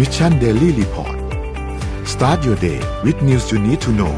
[0.00, 1.16] Mission Daily Report
[2.12, 4.14] start your day with news you need to know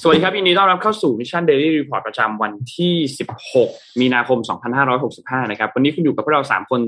[0.00, 2.94] สวัสดีครับยินดีต้อนรับเข้าสู่ Mission Daily Report ประจำวันที่
[3.48, 4.38] 16 มีนาคม
[4.94, 6.80] 2565 นะครับ วันนี้คุณอยู่กับพวกเรา 3 คน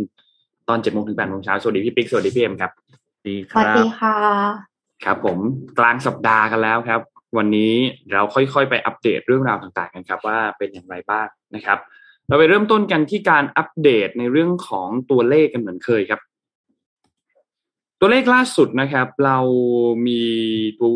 [0.69, 2.73] ตอน7โมงถึง8โมงเช้า สวัสดีพี่ปิ๊ก สวัสดีพี่เอ็มครับ
[3.27, 4.17] ดีคสวัสรับดีค่ะ
[5.05, 5.39] ครับผม
[5.79, 7.01] กลางสัปดาห์กันแล้วครับ
[7.37, 7.73] วันนี้
[8.13, 11.81] เราค่อยๆ ไปอัปเดตเรื่องราวต่างๆกันครับ ว่าเป็นอย่างไรบ้างนะครับ
[12.33, 16.21] เราไปเริ่มต้นกันที่การอัปเดตในเรื่องของตัวเลขกันเหมือนเคยครับ
[18.01, 19.39] ตัวเลขล่าสุดนะครับ เรา
[20.07, 20.23] มี
[20.79, 20.91] ตัว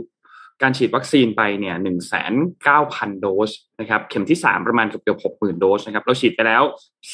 [0.63, 2.33] การฉีดวัคซีนไปเนี่ยหนึ่งแสน
[2.65, 6.63] เก้าพันโดสนะครับ เข็มที่สามประมาณเกือบเกือบหกหมื่นโดสนะครับ เราฉีดไปแล้ว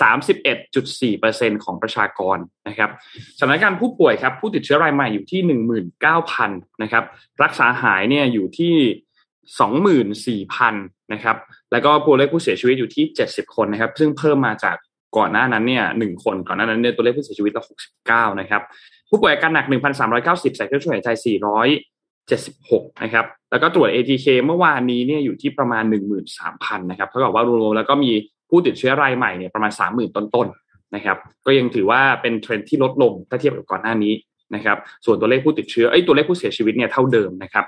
[0.01, 2.91] สามสิบเอ็ดจุดสี่เปอร์เซ็นของประชากรนะครับ
[3.39, 6.51] สถานการณ์ผู้ป่วยครับ ผู้ติดเชื้อรายใหม่อยู่ที่หนึ่งหมื่นเก้าพัน
[6.83, 7.05] นะครับ
[7.43, 8.75] รักษาหายเนี่ยอยู่ที่
[9.61, 10.75] สองหมื่นสี่พัน
[11.13, 11.37] นะครับ
[11.73, 14.77] แล้วก็ตัวเลขผู้เสียชีวิตอยู่ที่เจ็ดสิบคนนะครับ ซึ่งเพิ่มมาจาก
[15.17, 18.63] ก่อนหน้านั้นเนี่ยหนึ่งคน ก่อนหน้านั้นเนี่ยตัวเลขผู้เสียชีวิตเราหกสิบเก้านะครับ
[19.11, 21.69] ผู้ป่วยอาการหนักหนึ่งพันสามร้อยเก้าสิบใส่เครื่องช่วยหายใจสี่ร้อย
[22.29, 28.11] เจ็ดสิบหกนะครับ แล้วก็ตรวจ ATK เมื่อวานนี้เนี่ยอยู่ที่ประมาณหนึ่งหมื่นสามพันนะครับเท่ากับว่ารวมๆแล้วก็มี
[28.51, 34.13] ผู้ติดเชื้อรายใหม่เนี่ยประมาณสามหมื่นต้นๆ นะครับ ก็ยังถือว่าเป็นเทรนด์ที่ลดลงถ้าเทียบกับก่อนหน้านี้
[34.55, 37.65] นะครับ ส่วนตัวเลขผู้ติดเชื้อเอ้ตัวเลขผู้เสียชีวิตเนี่ยเท่าเดิมนะครับ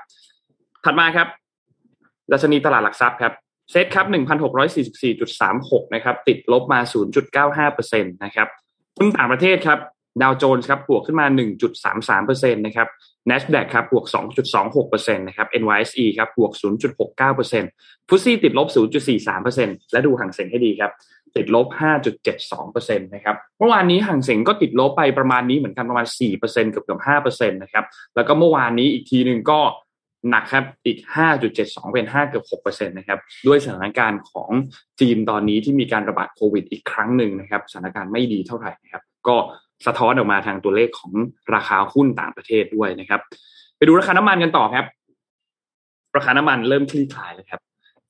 [0.85, 1.29] ถัดมาครับ
[2.33, 3.33] ดัชนีตลาดหลักทรัพย์ครับ
[3.71, 8.49] เซ็ตครับหนึ่งพันหกร้อยสี่สิบสี่จุดสามหกนะครับ ติดลบมาศูนย์จุดเก้าห้าเปอร์เซ็นตนะครับ
[8.99, 9.79] หุ้นต่างประเทศครับ
[10.23, 12.89] ดาวโจนส์ครับบวกขึ้นมาหนึ่งจุดสามสามเปอร์เซ็นตนะครับ
[13.31, 16.53] NASDAQ ครับบวก 2.26%นตนะครับ NYSE ครับบวก
[17.11, 20.93] 0.69%ฟุตซี่ติดลบศูนย์จุดสี่สามเปอร์เซ็นตและดูห่างเสงให้ดีครับ
[21.37, 21.67] ติดลบ
[22.31, 27.85] 5.72%นตนะครับเมื่อวานนี้ห่างเสงก็ติดลบไปประมาณนี้เหมือนกันประมาณ 4%เกือบเกือบ5%นะครับ
[28.15, 29.61] แล้วก็เมื่อวานนี้อีกทีหนึ่งก็
[30.31, 30.99] หนักครับอีก
[31.47, 34.51] 5.72 เป็น 5 เกือบ6%นะครับด้วยสถานการณ์ของ
[35.01, 39.37] จีนตอนนี้ที่มีการระบาดโควิดอีกครั้งหนึ่งนะครับสถานการณ์ไม่ดีเท่าไหร่นะครับก็
[39.87, 41.13] สะท้อนออกมาทางตัวเลขของ
[41.55, 43.21] ราคาหุ้นต่างประเทศด้วยนะครับ
[43.77, 44.85] ไปดูราคาน้ำมันกันต่อครับ
[46.17, 47.61] ราคาน้ำมันเริ่มคลี่คลายแล้วครับ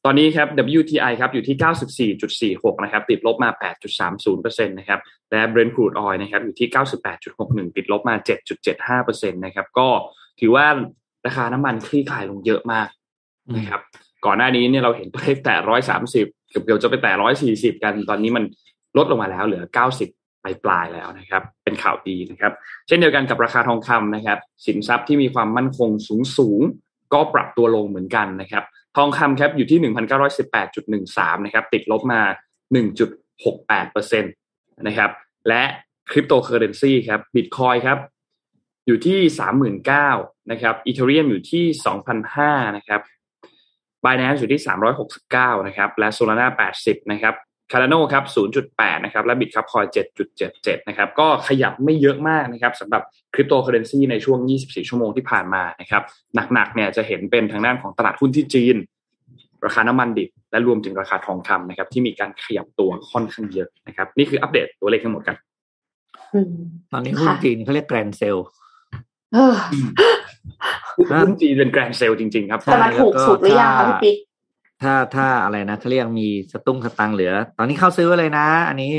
[0.04, 0.48] ตอนนี้ครับ
[0.80, 2.10] WTI ครับอยู่ที่
[2.56, 3.50] 94.46 นะครับ ติดลบมา
[4.08, 5.00] 8.30%นะครับ
[5.30, 6.68] และ Brent crude oil นะครับอยู่ที่
[7.22, 8.14] 98.61 ติดลบมา
[8.78, 9.88] 7.75%นะครับ ก็
[10.40, 10.66] ถือว่า
[11.26, 12.88] ราคาน้ำมันคลี่คลายลงเยอะมาก
[13.56, 13.80] นะครับ
[14.24, 15.54] ก่อนหน้านี้เนี่ยเราเห็นตัวเลขแต่
[16.22, 17.12] 130เกือบๆจะไปแต่
[17.74, 18.44] 140กันตอนนี้มัน
[18.96, 19.62] ลดลงมาแล้วเหลือ
[20.04, 22.52] 90ปลายปลายแล้วนะครับ เป็นข่าวดีนะครับ
[22.86, 26.60] เช่นเดียวกันกับราคาทองคำนะครับ สินทรัพย์ที่มีความมั่นคงสูงสูง
[27.12, 28.64] ก็ปรับตัวลงเหมือนกันนะครับ
[28.96, 29.92] ทองคำครับอยู่ที่
[30.42, 32.20] 1,918.13 นะครับ ติดลบมา
[33.12, 35.10] 1.68%นะครับ
[35.48, 35.62] และ
[36.10, 37.98] คริปโตเคอเรนซีครับบิตคอยน์ครับ
[38.86, 39.18] อยู่ที่
[39.84, 41.64] 39,000นะครับ Ethereum อยู่ที่
[42.20, 43.00] 2,500นะครับ
[44.04, 44.62] บ i แ a น c e อยู่ที่
[45.12, 46.46] 369นะครับ และ Solana
[46.78, 47.34] 80นะครับ
[47.72, 48.24] Cardano ครับ
[48.64, 49.84] 0.8นะครับ และ Bitkub Coin
[50.36, 53.02] 7.77นะครับ ก็ขยับไม่เยอะมากนะครับสำหรับ
[53.34, 56.02] คริปโตเคอเรนซีในช่วง24ชั่วโมงที่ผ่านมานะครับ
[56.52, 58.76] หนักๆเนี่ยจะเห็นเป็นทางด้านของตลาดหุ้นที่จีน
[59.64, 65.36] ราคาน้ำมันดิบ และรวมถึงราคาทองคำนะครับ ที่มีการขยับตัวค่อนข้างเยอะนะครับ นี่คืออัปเดตตัวเลขทั้งหมดกัน
[66.34, 66.52] อืม
[66.92, 68.63] ตอนนี้หุ้นค่ะจีนเขาเรียก grand sale เออ
[71.22, 74.16] หุ้นจีนเป็น grand sale จริง ๆ ครับใช่แต่มันถูกสุดหรือยังคะพี่ปิ๊ก
[74.82, 78.92] ถ้าถ้าอะไรนะเขาเรียกมีสตุ้งสตังค์เหลือ ตอนนี้เข้าซื้อไว้เลยนะ อันนี้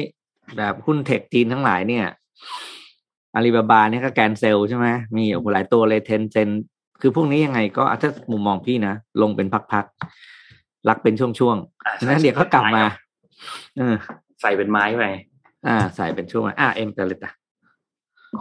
[0.57, 2.05] แบบหุ้น tech จีนทั้งหลายเนี่ย
[3.35, 4.87] อาลีบาบาเนี่ยก็ grand sale ใช่ไหม
[5.17, 6.49] มีโอ้โหหลายตัวเลย Tencent
[7.01, 12.83] คือพวกนี้ยังไงก็ถ้ามุมมองพี่นะ ลงเป็นพักๆพักเป็นช่วงอ่าๆฉะนั้นเดี๋ยวเขากลับมา
[13.77, 13.95] เออ
[14.41, 15.05] ใส่เป็นไม้ไป
[15.67, 17.31] อ่า ใส่เป็นช่วงอ่าเอ็มเตลิตะ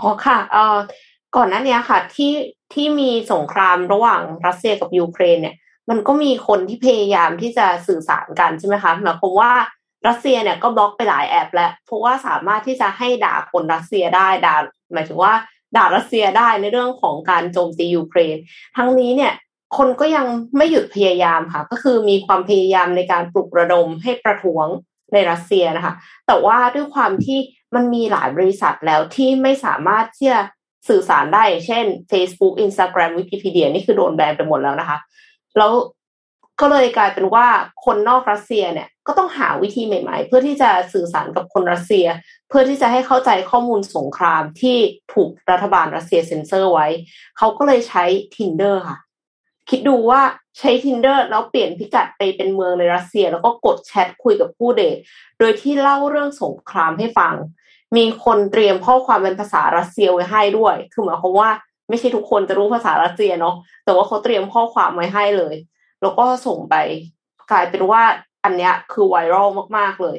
[0.00, 0.76] อ๋อค่ะเอ่อ
[1.36, 2.32] ก่อนหน้านี้ค่ะ ที่
[2.74, 5.56] ที่มีสงครามระหว่างรัสเซียกับยูเครนเนี่ย
[5.90, 9.52] มันก็มีคนที่พยายามที่จะสื่อสารกันใช่ไหมคะหมายความว่า
[10.06, 14.56] รัสเซียเนี่ยก็บล็อกไปหลายแอปแล้วเพราะว่าสามารถที่จะให้ด่าคนรัสเซียได้ด่า
[14.92, 15.32] หมายถึงว่า
[15.76, 18.36] ด่ารัสเซียได้ในเรื่องของการโจมตียูเครน
[18.76, 19.32] ทั้งนี้เนี่ย
[19.76, 24.66] คนก็ยังไม่หยุดพยายามค่ะ ก็คือมีความพยายามในการปลุกระดมให้ประท้วง
[25.12, 25.94] ในรัสเซียนะคะ
[26.26, 27.38] แต่ว่าด้วยความที่
[27.74, 30.40] มันมีหลายบริษัทแล้วที่ไม่สามารถที่จะ
[30.88, 34.98] สื่อสารได้ เช่น Facebook Instagram Wikipedia นี่คือโดนแบนไปหมดแล้วนะคะ
[35.58, 35.72] แล้ว
[36.60, 37.46] ก็เลยกลายเป็นว่า
[37.84, 42.06] คนนอกรัสเซียเนี่ยก็ต้องหาวิธีใหม่ ๆ เพื่อที่จะสื่อสารกับคนรัสเซีย
[42.48, 44.78] เพื่อที่จะให้เข้าใจข้อมูลสงครามที่
[45.12, 46.86] ถูกรัฐบาลรัสเซียเซ็นเซอร์ไว้
[47.38, 48.04] เขาก็เลยใช้
[48.34, 48.98] Tinder ค่ะ
[49.70, 50.22] คิดดูว่า
[50.58, 54.96] ใช้ Tinder แล้วเปลี่ยนพิกัดไปเป็นเมืองในรัสเซีย แล้วก็กดแชทคุยกับผู้เดท
[55.38, 57.34] โดยที่เล่าเรื่องสงครามให้ฟัง
[57.96, 61.50] มีคนเตรียมข้อความเป็นภาษารัสเซียไว้ให้ด้วย คือหมายความว่า
[61.88, 63.54] ไม่ใช่ทุกคนจะรู้ภาษารัสเซียเนาะ
[63.84, 65.54] แต่ว่าเขาเตรียมข้อความไว้ให้เลย
[66.02, 66.74] แล้วก็ส่งไป
[67.50, 68.02] กลายเป็นว่า
[68.44, 70.18] อันเนี้ยคือไวรัลมากๆเลย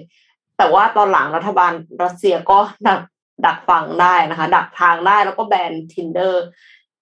[0.57, 1.72] แต่ว่าตอนหลังรัฐบาล
[2.04, 3.00] รัสเซียก็ดัก
[3.45, 6.36] ดักฟังได้นะคะ ดักทางได้แล้วก็แบน tinder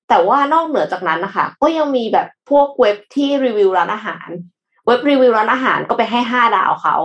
[0.10, 4.28] แต่ว่านอกเหนือจากนั้นนะคะก็ยังมีแบบพวกเว็บที่รีวิวร้านอาหาร
[4.86, 6.96] เว็บรีวิวร้านอาหารก็ไปให้ห้าดาวเขา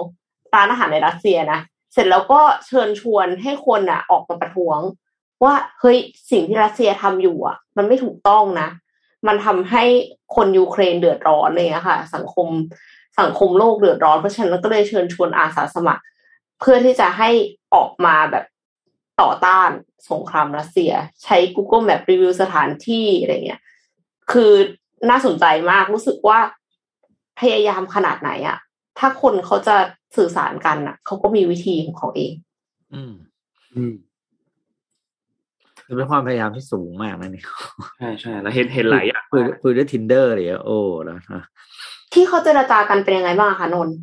[0.54, 1.60] ร้านอาหารในรัสเซียนะ
[1.92, 4.80] เสร็จแล้วก็เชิญชวนให้คนอะ ออกมาประท้วง
[5.44, 5.98] ว่าเฮ้ย
[6.30, 8.68] สิ่งที่รัสเซียทำอยู่อะ มันไม่ถูกต้องนะ
[9.26, 9.84] มันทำให้
[10.36, 12.48] คนยูเครนเดือดร้อนเลยอะค่ะ สังคม
[13.20, 16.02] สังคมโลกเดือดร้อนเพราะฉะนั้นก็เลยเชิญชวนอาสาสมัคร
[16.60, 17.30] เพื่อที่จะให้
[17.74, 18.44] ออกมาแบบ
[19.20, 19.70] ต่อต้าน
[20.10, 20.92] สงครามรัสเซีย
[21.22, 23.60] ใช้ Google Map รีวิวสถานที่อะไรเงี้ย
[24.32, 24.52] คือ
[25.10, 26.38] น่าสนใจมากรู้สึกว่า
[27.40, 28.58] พยายามขนาดไหนอะ
[28.98, 29.76] ถ้าคนเขาจะ
[30.16, 32.32] สื่อสารกันอะเขาก็มีวิธีของเขาเอง
[32.94, 33.12] อืม
[33.74, 33.94] อืม
[35.96, 37.46] เป็นความพยายามที่สูงมากนะเนี่ย
[37.98, 41.44] ใช่ใช่แล้วเห็นเห็นหลายอย่างคุยคุยด้วย tinder เลยอะโอ้แล้วนะ
[42.12, 43.96] ที่เขาเจรจากันเป็นยังไงบ้างคะนนท์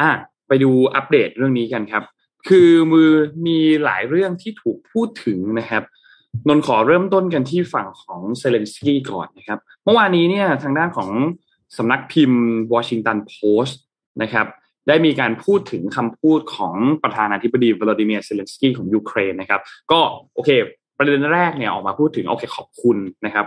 [0.00, 0.10] อะ
[0.48, 2.04] ไปดูอัปเดตเรื่องนี้กันครับ
[2.48, 3.10] คือมือ
[3.46, 5.82] มีหลายเรื่องที่ถูกพูดถึงนะครับ
[6.48, 11.10] นนท์ขอเริ่มต้นกันที่ฝั่งของเซเลนสกี้ก่อนนะครับ เมื่อวานนี้เนี่ยทางด้านของ
[11.76, 12.42] สำนักพิมพ์
[12.74, 13.80] วอชิงตันโพสต์
[14.22, 14.46] นะครับ
[14.88, 19.60] ได้มีการพูดถึงคำพูดของประธานาธิบดีวลาดิเมียร์เซเลนสกี้ของยูเครนนะครับ
[19.92, 20.00] ก็
[20.34, 20.50] โอเค
[20.98, 23.46] ประเด็นแรกเนี่ยออกมาพูดถึงโอเคขอบคุณนะครับ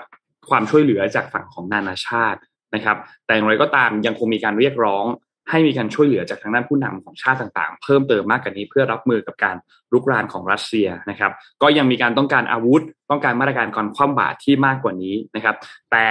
[0.50, 2.40] ความช่วยเหลือจากฝั่งของนานาชาติ
[2.76, 5.06] นะครับ แต่อย่างไรก็ตามยังคงมีการเรียกร้อง
[5.50, 9.56] ให้มีการช่วยเหลือจากทางด้านผู้นำของชาติต่างๆ เพิ่มเติมมากกว่านี้เพื่อรับมือกับการ
[9.94, 11.32] ลุกรานของรัสเซียนะครับ
[11.62, 15.56] ก็ยังมีการต้องการอาวุธ ต้องการมาตรการการคว่ำบาตรที่มากกว่านี้นะครับ
[15.92, 16.04] แต่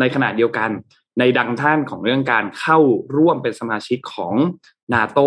[0.00, 0.70] ในขณะเดียวกัน
[1.18, 2.78] ในทางด้านของเรื่องการเข้า
[3.16, 4.34] ร่วมเป็นสมาชิกของ
[4.94, 5.18] นาโต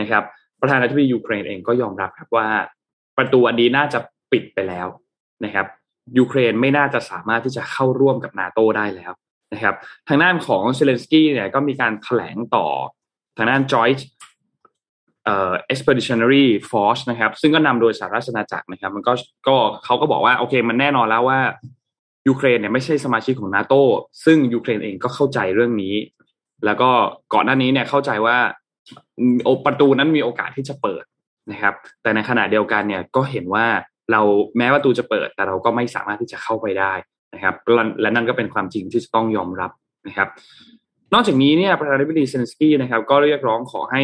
[0.00, 0.24] นะครับ
[0.60, 2.48] ประธานาธิบดียูเครนเองก็ยอมรับครับว่า
[3.16, 3.98] ประตูอันนี้น่าจะ
[4.32, 4.86] ปิดไปแล้ว
[5.44, 5.66] นะครับ
[6.18, 9.12] ยูเครนไม่น่าจะสามารถที่จะเข้าร่วมกับนาโตได้แล้ว
[9.52, 9.74] นะครับ
[10.08, 12.66] ทางด้านของเซเลนสกี้เนี่ยก็มีการแถลงต่อ
[13.36, 14.00] ทางด้าน Joint
[15.24, 19.12] เอ่อ expeditionary force นะครับซึ่งก็นำโดยสหรัฐอาณาจักรนะครับ มันก็
[19.48, 21.40] ก็เขาก็บอกว่าโอเคมันแน่นอนแล้วว่า
[22.28, 23.74] ยูเครนเนี่ยไม่ใช่สมาชิกของนาโต
[24.24, 25.94] ซึ่งยูเครนเองก็เข้าใจเรื่องนี้
[26.64, 26.90] แล้วก็
[27.34, 28.36] ก่อนหน้านี้เนี่ยเข้าใจว่า
[29.66, 31.04] ประตูนั้นมีโอกาสที่จะเปิด
[31.50, 33.66] นะครับ แต่ในขณะเดียวกันเนี่ยก็เห็นว่า
[34.12, 34.20] เรา
[34.58, 36.92] แม้ว่าประตูจะเปิด แต่เราก็ไม่สามารถที่จะเข้าไปได้
[37.34, 39.70] นะครับและและนั่นก็เป็นความจริงที่จะต้องยอมรับ
[40.08, 40.28] นะครับ
[41.14, 44.02] นอกจากนี้เนี่ยประธานาธิบดีเซเลนสกี้นะครับ ก็เรียกร้องขอให้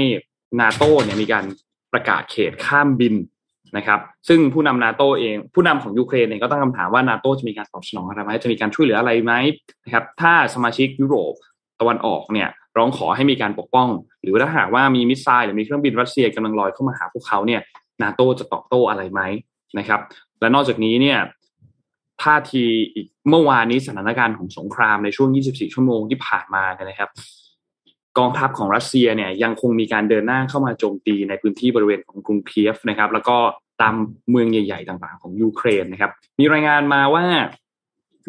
[0.60, 1.44] นาโตเนี่ยมีการ
[1.92, 3.14] ประกาศเขตห้ามบิน
[3.76, 9.32] นะครับ ซึ่งผู้นำนาโตเอง ผู้นำของยูเครนเองก็ตั้งคำถามว่านาโตจะมีการตอบสนองอะไรไหมจะมีการช่วยเหลืออะไรไหม
[9.84, 11.34] นะครับ ถ้าสมาชิกยุโรป
[11.80, 13.88] ตะวันออกเนี่ยร้องขอให้มีการปกป้อง
[14.22, 17.60] หรือถ้าหากว่ามี missile หรือมีเครื่องบินรัสเซียกำลังลอยเข้ามาหาพวกเขาเนี่ย
[18.02, 19.20] นาโตจะตอบโต้อะไรไหม
[19.78, 20.00] นะครับ
[20.40, 21.18] และนอกจากนี้เนี่ย
[22.22, 22.64] ท่าที
[22.94, 27.10] อีกเมื่อวานนี้สถานการณ์ของสงครามในช่วง 24 ชั่วโมงที่ผ่านมาเนี่ยนะครับ
[28.20, 33.36] กองทัพของรัสเซียเนี่ยยังคงมีการเดินหน้าเข้ามาโจมตีในพื้นที่บริเวณของกรุงเคียฟนะครับ แล้วก็
[33.82, 33.94] ตาม
[34.30, 37.24] เมืองใหญ่ๆ ต่างๆ ของยูเครนนะครับ มีรายงานมาว่า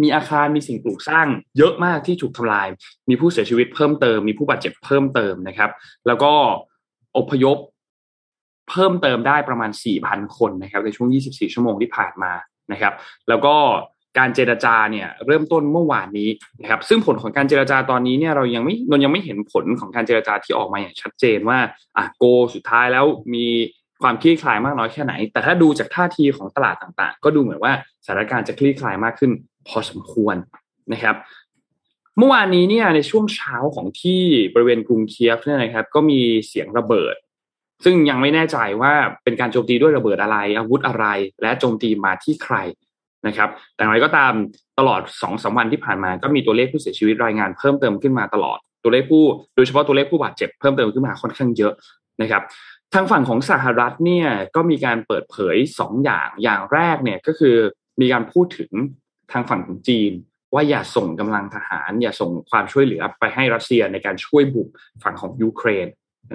[0.01, 1.27] มีอาคารมีสิ่งปลูกสร้าง
[1.57, 2.67] เยอะมากที่ถูกทำลาย
[3.09, 5.69] มีผู้เสียชีวิตเพิ่มเติม มีผู้บาดเจ็บเพิ่มเติมนะครับ
[6.07, 6.33] แล้วก็
[7.17, 7.57] อพยพ
[8.69, 9.71] เพิ่มเติมได้ประมาณ
[10.03, 12.33] 4,000 คนนะครับในช่วง 24 ชั่วโมงที่ผ่านมา
[12.71, 12.93] นะครับ
[13.29, 13.55] แล้วก็
[14.17, 16.29] การเจรจาเนี่ยเริ่มต้นเมื่อวานนี้
[16.61, 21.59] นะครับซึ่งผลของการเจรจาตอนนี้เนี่ยเรายังไม่นนยังไม่เห็นผลของการเจรจาที่ออกมาอย่างชัดเจนว่า
[21.97, 22.23] อะโก
[22.53, 23.45] สุดท้ายแล้วมี
[24.01, 27.73] ความคลี่คลายมากน้อยแค่ไหน แต่ถ้าดูจากท่าทีของตลาดต่างๆ ก็ดูเหมือนว่า
[28.05, 29.31] สถานการณ์จะคลี่คลายมากขึ้น
[29.67, 30.35] พอสมควร
[30.93, 31.15] นะครับ
[32.17, 34.21] เมื่อวานนี้เนี่ยในช่วงเช้าของที่
[34.53, 37.15] บริเวณกรุงเคียฟเนี่ยนะครับ ก็มีเสียงระเบิด
[37.83, 41.05] ซึ่งยังไม่แน่ใจว่าเป็นการโจมตีด้วยระเบิดอะไร อาวุธอะไร
[41.41, 42.55] และโจมตีมาที่ใคร
[43.27, 44.33] นะครับ แต่อย่างไรก็ตาม
[44.79, 49.25] ตลอดสองสาวันที่ผ่านมาก็มีตัวเลขผู้เสียชีวิตรายงานเพิ่มเติมขึ้นมาตลอดตัวเลขผู้
[49.55, 51.73] โดยเฉพาะตัวเลขผู้บาดเจ็บเพิ่มเติมขึ้นมาค่อนข้างเยอะ
[52.21, 52.43] นะครับ
[52.93, 57.55] ทางฝั่งของสหรัฐเนี่ยก็มีการเปิดเผยสองอย่างอย่างแรกเนี่ยก็คือ
[58.01, 58.71] มีการพูดถึง
[59.31, 60.11] ทางฝั่งของจีน
[60.53, 64.67] ว่าอย่าส่งกำลังทหาร อย่าส่งความช่วยเหลือไปให้รัสเซียในการช่วยบุก
[65.03, 65.87] ฝั่งของยูเครน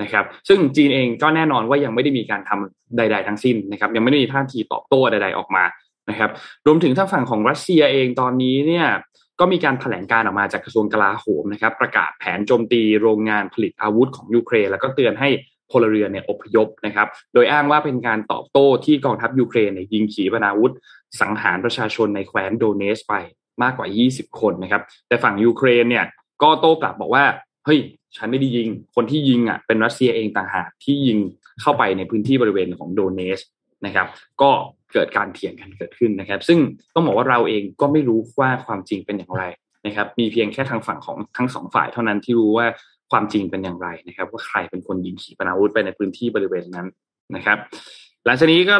[0.03, 5.65] นะครับ ซึ่งจีนเองก็แน่นอนว่ายังไม่ได้มีการทำใด ๆ ทั้งสิ้นนะครับ ยังไม่ได้มีท่าทีตอบโต้ใด ๆ ออกมา
[6.11, 6.31] นะครับ
[6.67, 8.87] รวมถึงทางฝั่งของรัสเซียเองตอนนี้เนี่ย
[9.41, 15.29] ก็มีการแถลงการออกมาจากกระทรวงกลาโหมนะครับ ประกาศแผนโจมตีโรงงานผลิตอาวุธของยูเครน แล้วก็เตือนให้
[15.71, 20.73] พลเรือนเนี่ยอพยพนะครับ โดยอ้างว่าเป็นการตอบโต้ที่กองทัพยูเครนเนี่ยยิงขีปนาวุธ
[21.21, 23.15] สังหารประชาชนในแคว้นโดเนตสก์ไป
[23.63, 26.05] มากกว่า 20 คนนะครับ แต่ฝั่งยูเครนเนี่ย
[26.43, 27.25] ก็โต้กลับบอกว่า
[27.65, 27.81] เฮ้ย
[28.17, 31.19] ฉันไม่ได้ยิง คนที่ยิงอะเป็นรัสเซียเองต่างหากที่ยิง
[31.61, 33.41] เข้าไปในพื้นที่บริเวณของโดเนส
[33.87, 34.07] นะครับ
[34.43, 34.51] ก็
[34.93, 36.59] เกิดการเถียงกันเกิดขึ้นนะครับ ซึ่ง
[36.95, 39.43] ต้องบอกว่าเราเองก็ไม่รู้ว่าความจริงเป็นอย่างไร
[39.87, 42.67] นะครับ มีเพียงแค่ทางฝั่งของทั้งสองฝ่ายเท่านั้นที่รู้ว่า
[43.11, 46.87] ความจริงเป็นอย่างไรนะครับ ว่าใครเป็นคนยิงขีปนาวุธไปในพื้นที่บริเวณนั้น
[47.35, 47.59] นะครับ
[48.25, 48.77] หลังจากนี้ก็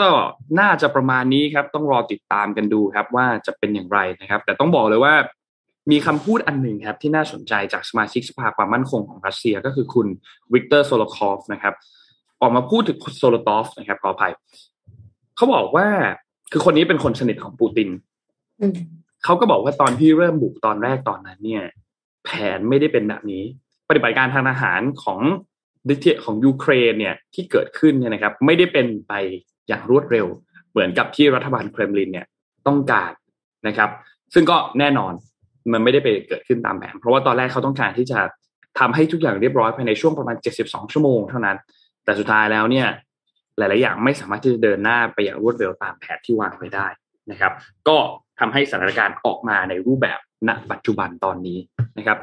[0.61, 5.15] น่าจะประมาณนี้ครับ ต้องรอติดตามกันดูครับว่าจะเป็นอย่างไรนะครับ แต่ต้องบอกเลยว่า
[5.91, 10.07] มีคำพูดอันหนึ่งครับที่น่าสนใจจากสมาชิกสภาความมั่นคงของรัสเซียก็คือคุณ
[10.53, 11.75] วิกเตอร์โซโลคอฟนะครับ
[12.41, 14.33] ออกมาพูดถึงโซโลตอฟนะครับขออภัย
[15.37, 15.87] เขาบอกว่า
[16.53, 17.89] คือคนนี้เป็นคนสนิทของปูติน
[18.61, 18.73] อืม
[19.25, 21.65] เขาก็บอกว่าตอนที่เริ่มบุกตอนแรกตอนนั้นเนี่ย
[22.25, 23.43] แผนไม่ได้เป็นแบบนี้
[23.89, 25.19] ปฏิบัติการทางทหารของ
[25.89, 29.13] ดิเทของยูเครนเนี่ยที่เกิดขึ้นเนี่ยนะครับ ไม่ได้เป็นไป
[29.69, 30.27] อย่างรวดเร็ว
[30.71, 32.27] เหมือนกับที่รัฐบาลเครมลินเนี่ย
[32.67, 33.13] ต้องการ
[33.67, 33.91] นะครับ
[34.35, 35.13] ซึ่งก็แน่นอน
[35.73, 38.19] มันไม่ได้ไปเกิดขึ้นตามแผนเพราะว่าตอนแรกเขาต้องการที่จะ
[38.79, 41.57] ทำให้ทุกอย่างเรียบร้อยภายในช่วงประมาณ 72 ชั่วโมงเท่านั้น
[42.05, 42.87] แต่สุดท้ายแล้วเนี่ย
[43.59, 46.89] หลาย ๆ อย่างไม่สามารถที่จะเดินหน้าไปอย่างรวดเร็วตามแผนที่วางไว้ได้
[47.31, 47.53] นะครับ
[47.89, 47.97] ก็
[48.39, 51.59] ทำให้สถานการณ์ออกมาในรูปแบบณปัจจุบันตอนนี้
[51.99, 52.19] นะครับ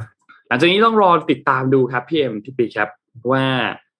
[0.48, 2.90] หลังจากนี้ต้องรอติดตามดูครับพี่เอ็มพี่ปีครับ
[3.32, 3.44] ว่า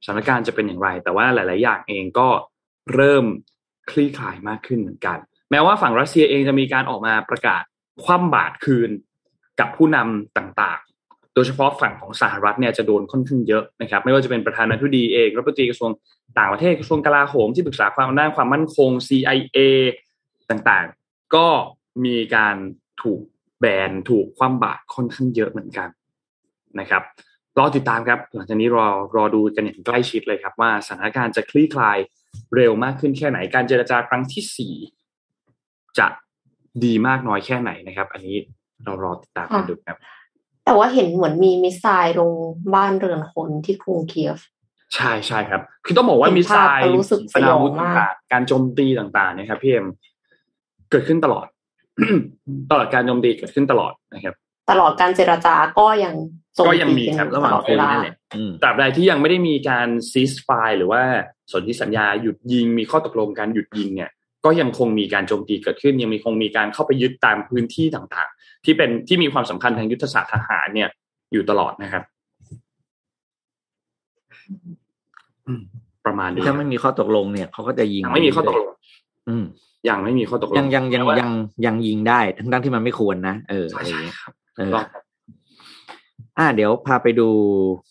[0.06, 2.28] สถานการณ์จะเป็นอย่างไร แต่ว่าหลาย ๆ อย่างเองก็
[2.96, 3.26] เริ่ม
[3.90, 5.18] คลี่คลายมากขึ้นเหมือนกัน
[5.52, 7.64] แม้ว่าฝั่งรัสเซียเองจะมีการออกมาประกาศ
[8.04, 8.90] คว่ำบาตรคืน
[9.60, 15.92] กับผู้นำต่าง ๆ โดยเฉพาะฝั่งของสหรัฐเนี่ยจะโดนค่อนข้างเยอะนะครับ ไม่ว่าจะเป็นประธานาธิบดีเองรัฐมนตรีกระทรวง
[16.38, 19.60] ต่างประเทศกระทรวงกลาโหมที่ปรึกษาความด้านความมั่นคง CIA
[20.50, 21.48] ต่างๆ ก็
[22.06, 22.56] มีการ
[23.02, 23.22] ถูก
[23.60, 25.90] แบนถูกคว่ำบาตรค่อนข้างเยอะเหมือนกัน
[26.80, 27.04] นะครับ
[27.58, 31.98] รอติดตามครับ หลังจากนี้รอรอดูกันอย่างใกล้ชิดเลยครับว่าสถานการณ์จะคลี่คลาย
[32.56, 34.74] เร็วมากขึ้นแค่ไหนการเจรจาครั้งที่สี่
[35.98, 36.08] จะ
[36.84, 38.38] ดีมากน้อยแค่ไหนนะครับ อันนี้
[38.84, 39.98] เรารอติดตามกันดูครับ
[40.66, 42.32] แต่ว่าเห็นเหมือนมีมิสไซล์ลง
[42.76, 44.40] บ้านเรือนคนที่กรุงเคียฟ
[44.96, 49.88] ใช่ใช่ครับ คือต้องบอกว่าเห็นมีทรายภาพก็รู้สึกปนาวุธสยองมากต่างๆการโจมตีต่างๆนะครับพี่เอ็ม
[50.92, 51.48] เกิดขึ้นตลอด
[52.72, 54.36] ตลอดการโจมตีเกิดขึ้นตลอดนะครับ
[54.72, 56.16] ตลอดการเจรจาก็ยัง
[56.56, 61.02] โจมก็ยังตีมีกันครับตระหว่างลอดคเวนลานั่นแหละอืมตราบใดที่ยังไม่ได้มีการซีสไฟหรือว่า
[61.52, 64.12] สนธิสัญญาหยุดยิง มีข้อตกลงการหยุดยิงเนี่ย
[64.46, 70.90] ก็ยังคงมีการโจมตีเกิดขึ้น ยังมีคงมีการเข้าไปยึดตามพื้นที่ต่างๆ ที่เป็นที่มีความสำคัญทางยุทธศาสตร์ทหารเนี่ย
[71.34, 72.13] อยู่ตลอดนะครับอืม
[76.06, 78.68] ประมาณนี้ถ้าไม่มีข้อตกลงเนี่ยเขาก็จะยิงยังไม่มีข้อตกลง
[79.30, 79.44] อืม
[79.90, 81.32] ยังไม่มีข้อตกลงยังยังยังแต่ว่ายัง
[81.66, 84.80] ยังยิงได้ ทั้งทั้งที่มันไม่ควรนะเออใช่อะไรอย่างใช่เงี้ยครับเออก็
[86.38, 87.30] อ่า เดี๋ยวพาไปดู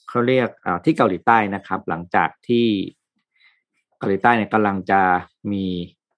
[0.09, 2.67] เขาเรียกอ่าที่เกาหลีใต้นะครับ หลังจากที่
[3.99, 5.01] เกาหลีใต้เนี่ยกำลังจะ
[5.53, 5.65] มี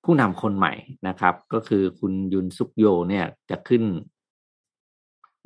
[0.04, 0.72] ผู้นำคนใหม่
[1.08, 3.82] นะครับ ก็คือคุณยุนซุกโยเนี่ยจะขึ้น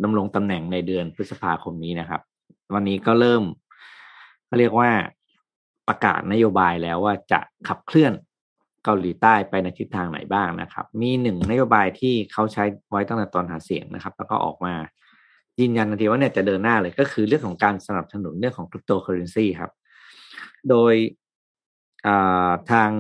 [0.03, 2.21] ดำรงตำแหน่งในเดือนพฤษภาคมนี้นะครับ
[2.75, 3.43] วันนี้ก็เริ่ม
[4.49, 4.91] เขาเรียกว่า
[5.89, 8.13] ประกาศนโยบายแล้วว่าจะขับเคลื่อน
[8.85, 14.75] เกาหลีใต้ไปในทิศทางไหนบ้างนะครับ มีหนึ่งนโยบายที่เขาใช้ไว้ตั้งแต่ตอนหาเสียงนะครับ แล้วก็ออกมา
[15.61, 19.73] ยืนยันทันทีว่าเนี่ยจะเดินหน้าเลยก็คือเรื่องของการสนับสนุนเรื่องของคริปโตเคอเรนซีครับ
[20.71, 20.95] โดย
[22.71, 22.91] ทาง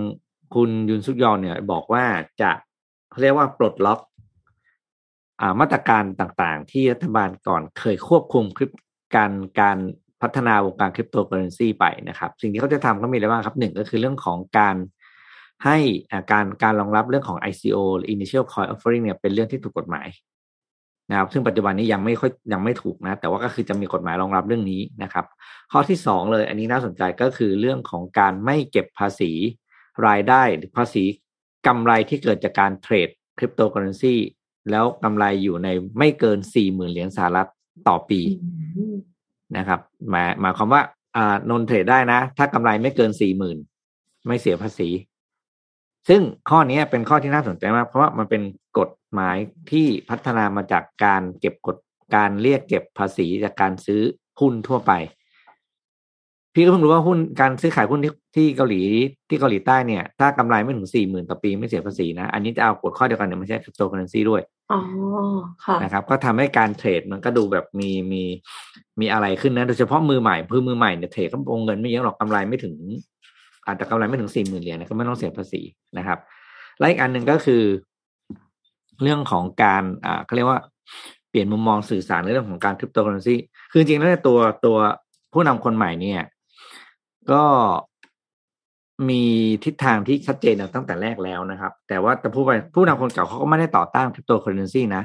[0.54, 2.04] คุณยุนซุกยอนเนี่ยบอกว่า
[2.40, 2.50] จะ
[3.10, 4.00] เขาเรียกว่าปลดล็อก
[5.40, 8.70] อมาตรการต่างๆ ที่รัฐบาลก่อนเคยควบคุมคริป
[9.14, 9.78] การการ
[10.22, 14.76] พัฒนาวงการคริปโตเคอเรนซีไปนะครับ สิ่งที่เขาจะทำก็มีอะไรบ้างครับหนึ่งก็คือเรื่องของการ
[15.64, 15.78] ให้
[16.32, 20.08] การการรองรับเรื่องของ ICO หรือ Initial Coin Offering เนี่ยเป็นเรื่องที่ถูกกฎหมาย
[21.10, 25.24] นะครับซึ่งปัจจุบันนี้ยังไม่ค่อยยังไม่ถูกนะ แต่ว่าก็คือจะมีกฎหมายรองรับเรื่องนี้นะครับ
[25.72, 29.32] ข้อที่สองเลยอันนี้น่าสนใจก็คือเรื่องของการไม่เก็บภาษี
[30.06, 31.04] รายได้หรือภาษี
[31.66, 33.08] กำไรที่เกิดจากการเทรด
[33.38, 34.14] คริปโตเคอเรนซี
[34.70, 37.48] แล้วกำไรอยู่ในไม่เกินสี่หมื่นเหรียญสหรัฐ
[37.88, 38.20] ต่อปี
[39.56, 40.82] นะครับหมายหมายความว่า
[41.16, 43.58] อ่านนเทรดได้นะ ถ้ากำไรไม่เกินสี่หมื่น
[44.26, 44.88] ไม่เสียภาษี
[46.08, 48.42] ซึ่งข้อนี้เป็นข้อที่น่าสนใจมาก เพราะว่ามันเป็น
[48.78, 49.36] กฎหมาย
[49.70, 51.76] ที่พัฒนามาจากการเก็บกฎ
[52.14, 54.00] การเรียกเก็บภาษีจากการซื้อ
[54.40, 54.92] หุ้นทั่วไป
[56.54, 58.82] พี่ก็เพิ่งรู้ว่าหุ้นการซื้อขายหุ้นที่ที่เกาหลี
[59.28, 64.80] ที่เกาหลีใต้เนี่ย ถ้ากำไรไม่ถึงสี่หมื่นต่อปีไม่เสียภาษีนะ อันนี้จะเอากฎข้อเดียวกันเนี่ยไม่ใช่คริปโตเคอเรนซีด้วย อ๋อ
[65.64, 68.22] ค่ะนะครับ ก็ทำให้การเทรดมันก็ดูแบบมีมี
[69.00, 72.74] มีอะไรขึ้นนะ โดยเฉพาะมือใหม่คือมือใหม่เนี่ยเทรดก็วงเงินไม่เยอะหรอกกำไรไม่ถึง
[73.66, 75.60] อาจจะกำไรไม่ถึงสี่หมื่นเหรียญนะก็ไม่ต้องเสียภาษี
[75.98, 76.18] นะครับ
[76.78, 77.62] และอีกอันหนึ่งก็คือ
[79.02, 80.60] เรื่องของการอ่าเขาเรียกว่า
[81.30, 83.36] เปลี่ยนมุมมองสื่อสารในเรื่องของการคริปโตเคอเรนซี
[83.70, 84.76] คือจริงๆแล้วตัวตัว
[85.32, 86.22] ผู้นำคนใหม่เนี่ย
[87.32, 87.42] ก็
[89.08, 89.22] มี
[89.64, 95.02] ทิศทางที่ชัดเจนตั้งแต่แรกแล้วนะครับ แต่ว่าแต่ผู้ไปผู้นำคนเก่าเขาก็ไม่ได้ต่อต้านคริปโตเคอเรนซีนะ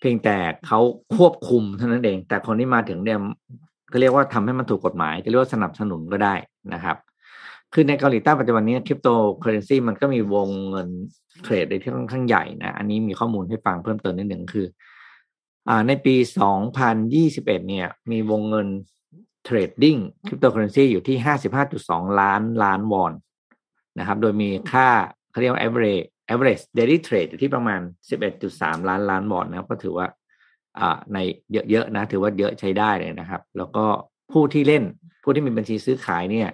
[0.00, 0.80] เพียงแต่เขา
[1.16, 3.18] ควบคุมเท่านั้นเอง แต่คนที่มาถึงเนี่ย
[3.88, 6.34] เขาเรียกว่าทำให้มันถูกกฎหมาย จะเรียกว่าสนับสนุนก็ได้
[6.74, 6.96] นะครับ
[7.72, 9.08] คือในเกาหลีใต้ปัจจุบันนี้คริปโต
[9.40, 10.88] เคอเรนซีมันก็มีวงเงิน
[11.42, 14.66] เทรดในที่ค่อนข้างใหญ่นะ อันนี้มีข้อมูลให้ฟังเพิ่มเติมนิดหนึ่งคือ
[15.68, 16.14] อ่าในปี
[16.92, 18.68] 2021 เนี่ย มีวงเงิน
[19.46, 21.16] trading คริปโตเคอเรนซีอยู่ที่
[21.68, 23.12] 55.2 ล้านล้านวอน
[23.98, 24.88] นะครับ โดยมีค่า
[25.30, 27.80] เขาเรียกว่า average average daily trade อยู่ที่ประมาณ
[28.34, 30.06] 11.3 ล้านล้านบอลนะครับ ก็ถือว่า
[30.78, 31.18] อ่าใน
[31.70, 33.84] เยอะๆนะ ถือว่าเยอะใช้ได้เลยนะครับ แล้วก็
[34.32, 34.84] ผู้ที่เล่น
[35.22, 36.50] ผู้ที่มีบัญชีซื้อขายเนี่ย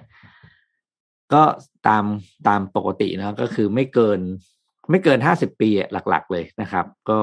[1.34, 1.42] ก็
[1.88, 2.04] ตาม
[2.49, 4.20] ตามปกตินะก็คือไม่เกิน
[4.90, 7.20] ไม่เกินห้าสิบปีหลักๆ เลยนะครับ ก็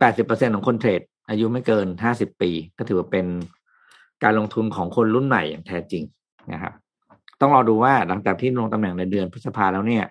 [0.00, 3.26] แปดสิบเปอร์เซ็นของคนเทรดอายุไม่เกินห้าสิบปี ก็ถือว่าเป็น
[4.24, 6.04] การลงทุนของคนรุ่นใหม่อย่างแท้จริง
[6.52, 6.72] นะครับ
[7.40, 10.04] ต้องรอดูว่าหลังจากที่ลงตำแหน่งในเดือนพฤษภาแล้วเนี่ย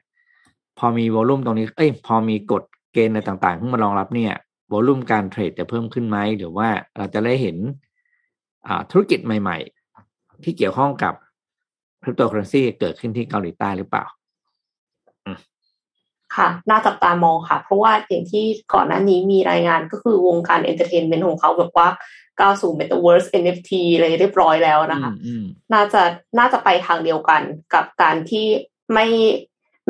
[0.78, 2.64] พอมี volume ตรงนี้เอ้ยพอมีกฎ
[2.94, 4.34] เกณฑ์ในต่างๆขึ้นมารองรับเนี่ย
[4.72, 7.58] volume การเทรดจะเพิ่มขึ้นไหมหรือว่าเราจะได้เห็น
[8.92, 9.58] ธุรกิจใหม่
[10.02, 11.14] ๆ ที่เกี่ยวข้องกับ
[12.04, 14.06] คริปโตเคอเรนซีเกิดขึ้นที่เกาหลีใต้หรือเปล่า
[16.36, 21.88] ค่ะ น่าจับตามองค่ะ เพราะว่าอย่างที่ก่อนหน้านี้มีรายงานก็คือวงการ entertainment ของเขาแบบว่า
[22.40, 25.12] ก้าวสู่ Metaverse NFT เลยเรียบร้อยแล้วนะคะ
[25.74, 26.02] น่าจะ
[26.40, 27.42] น่าจะไปทางเดียวกัน
[27.74, 28.46] กับการที่
[28.94, 29.08] ไม่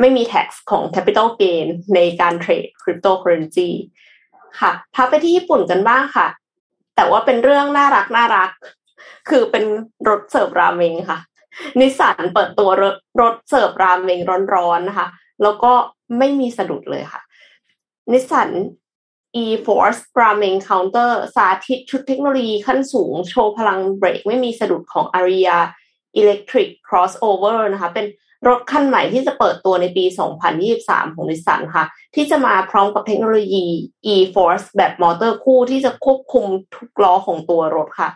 [0.00, 3.68] ไม่มี tax ของ capital gain ในการเทรดคริปโตเคอเรนซี
[4.60, 6.26] ค่ะพาไปที่ญี่ปุ่นกันบ้างค่ะ
[6.96, 8.50] แต่ว่าเป็นเรื่องน่ารักน่ารัก
[9.28, 9.64] คือเป็น
[10.08, 11.20] รถเสิร์ฟราเมงค่ะ
[11.80, 14.20] นิสสันเปิดตัวรถรถเสิร์ฟราเมง
[14.54, 15.08] ร้อนๆนะคะ
[15.42, 15.72] แล้วก็
[16.18, 17.22] ไม่มีสะดุดเลยค่ะ
[18.12, 18.48] นิสสัน
[19.42, 25.56] e-4ORCE Ramen Counter สาธิตชุดเทคโนโลยีขั้นสูง โชว์พลังเบรกไม่มีสะดุดของ Ariya
[26.20, 28.06] Electric Crossover นะคะ เป็น
[28.48, 30.04] รถคันใหม่ที่จะเปิดตัวในปี
[30.60, 31.84] 2023 ของนิสสันค่ะ
[32.14, 33.66] ที่จะมาพร้อมกับเทคโนโลยี
[34.14, 38.10] e-4ORCE แบบมอเตอร์คู่ที่จะควบคุมทุกล้อของตัวรถค่ะ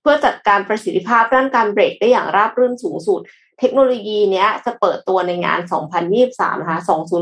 [0.00, 3.20] เพื่อจัดการประสิทธิภาพด้านการเบรกได้อย่างราบรื่นสูงสุด
[3.58, 5.60] เทคโนโลยีนี้จะเปิดตัวในงาน
[6.10, 6.78] 2023 นะคะ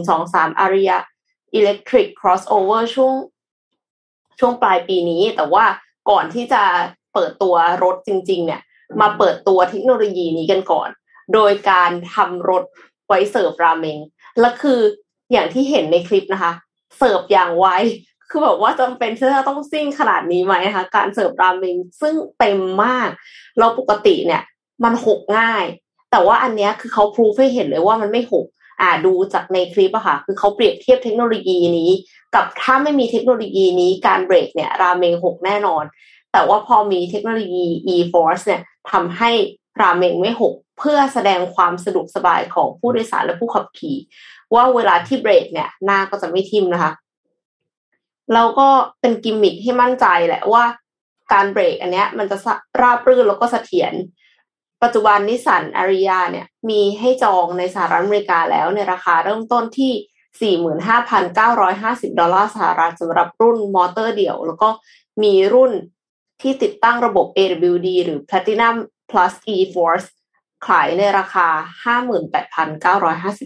[0.09, 0.97] 2023 Aria
[1.59, 3.14] Electric Crossover ช่วง
[4.40, 5.64] ช่วงปลายปีนี้ แต่ว่า
[6.11, 6.62] ก่อนที่จะ
[7.14, 8.61] เปิดตัวรถจริง ๆ เนี่ย
[9.00, 10.88] มาเปิดตัวเทคโนโลยีนี้กันก่อน
[11.35, 12.64] โดยการทำรถ
[13.06, 13.99] ไว้เสิร์ฟราเมง
[14.40, 14.80] และคือ
[15.33, 16.53] อย่างที่เห็นในคลิปนะคะ
[16.98, 17.66] เสิร์ฟอย่างไว
[18.31, 23.09] คือแบบว่าจำเป็นที่จะต้องซิ่งขนาดนี้ไหมคะการเสิร์ฟราเมงซึ่งเต็มมาก
[23.59, 24.42] เราปกติเนี่ย
[24.85, 25.64] มันหกง่าย
[26.11, 28.46] แต่ว่าอันนี้คือเขาพูดให้เห็นเลยว่ามันไม่หก
[28.81, 31.90] อ่าดูจากในคลิปอะค่ะ คือเขาเปรียบเทียบเทคโนโลยีนี้
[32.35, 35.85] กับถ้าไม่มีเทคโนโลยีนี้การเบรกเนี่ยราเมงหกแน่นอน
[36.33, 39.31] แต่ว่าพอมีเทคโนโลยี e-force เนี่ยทำให้
[39.81, 43.97] ราเมงไม่หกเพื่อแสดงความสะดวกสบายของผู้โดยสารและผู้ขับขี่
[44.55, 46.93] ว่าเวลาที่เบรกเนี่ยหน้าก็จะไม่ทิ่มนะคะ
[48.35, 48.69] เราก็
[49.01, 50.64] เป็นกิมมิคให้มั่นใจแหละว่า
[51.33, 52.37] การเบรกอันเนี้ยมันจะ
[52.81, 53.93] ราบรื่นแล้วก็เสถียร
[54.83, 59.93] ปัจจุบันนิสสันอาริยาเนี่ยมีให้จองในสหรัฐอเมริกาแล้วในราคาเริ่มต้นที่
[61.31, 64.69] 45,950 ดอลลาร์สหรัฐสำหรับรุ่นมอเตอร์เดี่ยว แล้วก็
[65.23, 65.73] มีรุ่น
[66.43, 68.77] ที่ติดตั้งระบบ AWD หรือ Platinum
[69.11, 70.07] Plus E-Force
[70.66, 71.49] ขายในราคา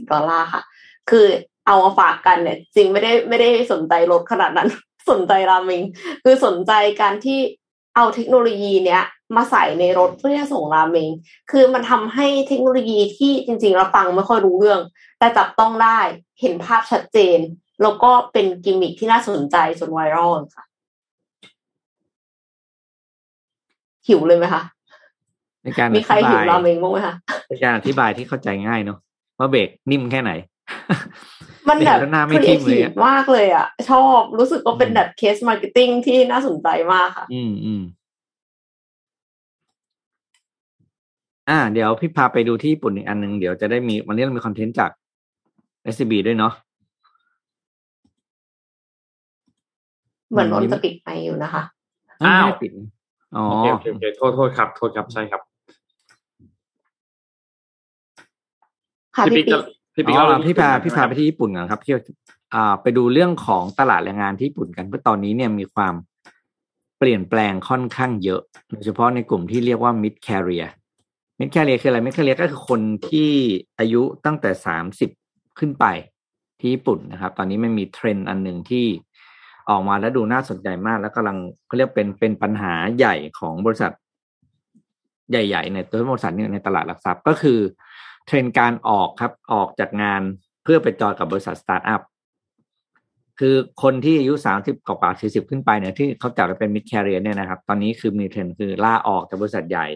[0.02, 0.62] 58,950 ดอลลาร์ค่ะ
[1.10, 1.26] คือ
[1.66, 4.68] เอามาฝากกันเนี่ย จริงไม่ได้ไม่ได้สนใจรถขนาดนั้น
[5.10, 5.82] สนใจรามิง
[6.24, 7.38] คือสนใจการที่
[7.96, 9.02] เอาเทคโนโลยีเนี้ย
[9.36, 11.10] มาใส่ในรถเพื่อส่งราเมง
[11.50, 14.80] คือมันทำให้เทคโนโลยีที่จริงๆเราฟังไม่ค่อยรู้เรื่อง
[15.18, 15.98] แต่จับต้องได้
[16.40, 17.38] เห็นภาพชัดเจน
[17.82, 20.64] แล้วก็เป็นกิมมิคที่น่าสนใจจนไวรัลค่ะ
[24.08, 24.62] หิวเลยไหมคะ
[25.64, 27.14] ในการมีใครหิวราเมงบ้างไหมคะ
[27.48, 28.98] ในการอธิบายที่เข้าใจง่ายเนาะ
[29.38, 30.32] ว่าเบรกนิ่มแค่ไหน
[31.68, 31.98] มันแบบ
[32.30, 37.82] ครีเอทีฟมากเลยอะ ชอบรู้สึกว่าเป็นแบบ case marketing ที่น่าสนใจมากค่ะ อืมอืม
[41.48, 44.90] อ่า เดี๋ยวพี่พาไปดูที่ญี่ปุ่นอีกอันหนึ่งเดี๋ยวจะได้มีวันนี้เรามี content จาก
[45.94, 46.52] s อ b ด้วยเนาะ
[50.30, 51.62] เหมือนนนจะปิดไปอยู่นะคะ
[52.24, 52.70] อ้าวปิด
[53.36, 55.42] อ๋อโอเคโอเคโทษโทษครับ โทษครับใช่ครับ
[59.16, 59.46] ค่ะพี่ปิ๊ก
[59.94, 61.92] พี่ปิ๊กเราพี่พาพี่พาไปที่ญี่ปุ่นกันครับที่
[62.54, 65.94] อ่า ไปดูเรื่องของตลาดแรงงานที่ญี่ปุ่นกันเพราะตอนนี้เนี่ยมีความ
[66.98, 70.68] เปลี่ยนแปลงค่อนข้างเยอะโดยเฉพาะในกลุ่มที่เรียกว่า mid career
[71.38, 73.30] mid career คืออะไร mid career ก็คือคนที่
[73.78, 75.10] อายุตั้งแต่สามสิบ
[75.58, 75.86] ขึ้นไป
[76.60, 78.86] ที่ญี่ปุ่นนะครับ ตอนนี้มันมีเทรนด์อันหนึ่งที่
[79.70, 83.92] ออกมาแล้วดูน่าสนใจมาก แล้วกำลังเขาเรียกเป็นเป็นปัญหาใหญ่ของบริษัท
[85.30, 87.58] ใหญ่ๆในตัวบริษัทนี้ในตลาดหลักทรัพย์ก็คือ
[88.26, 90.22] เทรนด์การออกครับออกจากงาน
[90.64, 92.02] เพื่อไปจอยกับบริษัทสตาร์ทอัพ
[93.40, 99.86] คือคนที่อายุสามสิบกว่าสี่สิบขึ้นไปเนี่ยที่เขาจัดเป็น mid career เนี่ยนะครับ ตอนนี้คือมีเทรนด์คือล่าออกจากบริษัทใหญ่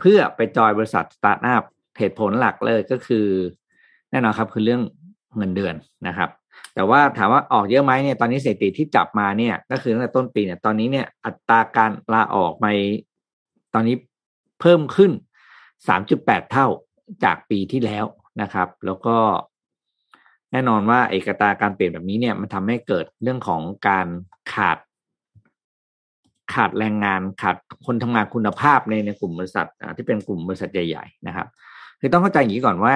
[0.00, 1.62] เพื่อไปจอยบริษัทสตาร์ทอัพ
[1.98, 3.26] เหตุผลหลักเลยก็คือ
[4.10, 4.82] แน่นอนครับคือเรื่อง
[5.36, 5.74] เงินเดือน
[6.06, 6.30] นะครับ
[6.74, 12.66] แต่ว่าถามว่าออกเยอะไหมเนี่ยตอนนี้สถิติที่จับมาเนี่ย ก็คือตั้งแต่ต้นปีเนี่ยตอนนี้เนี่ยอัตราการลาออกไป
[13.74, 13.96] ตอนนี้
[14.60, 15.12] เพิ่มขึ้น
[15.88, 16.66] สามจุดแปดเท่า
[17.24, 18.04] จากปีที่แล้ว
[18.42, 19.16] นะครับ แล้วก็
[20.52, 24.06] แน่นอนว่าเอกตาการเปลี่ยนแบบนี้เนี่ยมันทำให้เกิดเรื่องของการ
[24.52, 24.78] ขาด
[26.54, 31.46] ขาดแรงงานขาดคนทำงานคุณภาพในในกลุ่มบริษัทที่เป็นกลุ่มบริษัทใหญ่ ๆ นะครับ
[32.00, 32.94] คือต้องเข้าใจอย่างนี้ก่อนว่า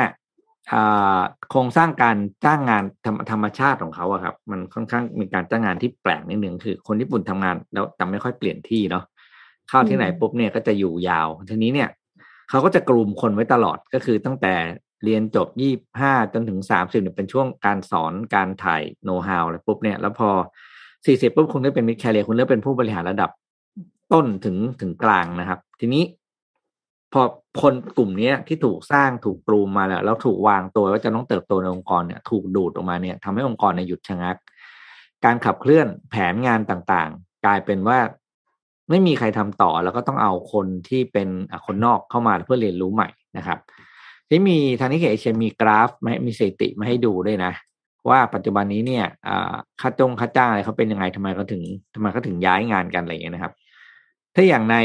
[1.50, 9.04] โครงสร้างการจ้างงานธรรมธรรมชาติของเขาอะครับ มันค่อนข้างมีการจ้างงานที่แปลกนิดหนึ่งคือ คนญี่ปุ่นทำงานแล้วแต่ไม่ค่อยเปลี่ยนที่เนาะ
[9.68, 11.88] เข้าที่ไหนปุ๊บเนี่ยก็จะอยู่ยาวทีนี้เนี่ย
[12.50, 14.54] เขาก็จะกลุ่มคนไว้ตลอดก็คือตั้งแต่
[15.04, 20.30] เรียนจบยี่ห้าจนถึงสามสิบเนี่ยเป็นช่วงการสอนการถ่ายโน้ตฮาวอะไรปุ๊บเนี่ยแล้วพอ
[21.06, 23.30] สี่สิบปุ๊บคุณได้เป็นมิดแคเรียคุณเริ่มเป็นผู้บริหารระดับ
[24.12, 26.04] ต้นถึงถึงกลางนะครับ ทีนี้
[27.12, 27.22] พอ
[27.62, 34.36] คนกลุ่มนี้ที่ถูกสร้างถูกปรูมมาแล้วแล้วถูกวางตัวว่าจะต้องเติบโตในองค์กรเนี่ย ถูกดูดออกมาเนี่ยทำให้องค์กรในหยุดชะงัก
[35.24, 37.98] การขับเคลื่อนแผนงานต่างๆ กลายเป็นว่า
[38.90, 41.28] ไม่มีใครทำต่อแล้วก็ต้องเอาคนที่เป็น
[41.66, 43.58] คนนอกเข้ามาเพื่อเรียนรู้ใหม่นะครับ
[44.28, 47.52] ที่มีทาง Nikkei Asia มีกราฟไม่มีสถิติมาให้ดูด้วยนะ
[48.08, 49.04] ว่าปัจจุบันนี้เนี่ย
[49.80, 51.62] ค่าจ้งค่าจ้างอะไรเขาเป็นยังไงทำไมเขาถึง
[51.94, 53.52] ทำไมเขาถึงย้ายงานกันอะไรอย่างเงี้ยนะครับ
[54.35, 54.77] ถ้าอย่างใน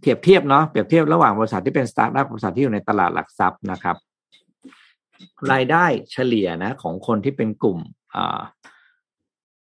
[0.00, 3.96] เทียบเทียบเนาะเปรียบเทียบระหว่างบริษัทที่เป็นสตาร์ทอัพบริษัทที่อยู่ในตลาดหลักทรัพย์นะครับ
[5.52, 7.78] รายได้เฉลี่ยนะ ของคนที่เป็นกลุ่ม
[8.14, 8.40] อ่า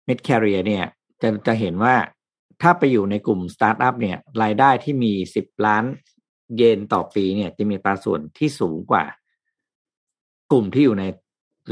[0.08, 0.84] mid career เนี่ย
[1.22, 1.94] จะจะเห็นว่า
[2.62, 5.84] ถ้าไปอยู่ในกลุ่มสตาร์ทอัพเนี่ย รายได้ที่มีสิบล้าน
[6.56, 9.04] เยนต่อปีเนี่ย จะมีอัตราส่วนที่สูงกว่า
[10.52, 11.04] กลุ่มที่อยู่ใน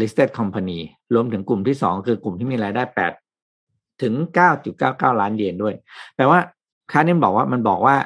[0.01, 0.81] listed company
[1.15, 3.13] รวมถึงกลุ่มที่สองคือกลุ่มที่มีรายได้แปด
[4.03, 5.75] ถึงเก้าจุดเก้าเก้าล้านเยนด้วย
[6.17, 6.41] แปลว่า
[6.92, 7.96] ค่านี้บอกว่ามันบอกว่า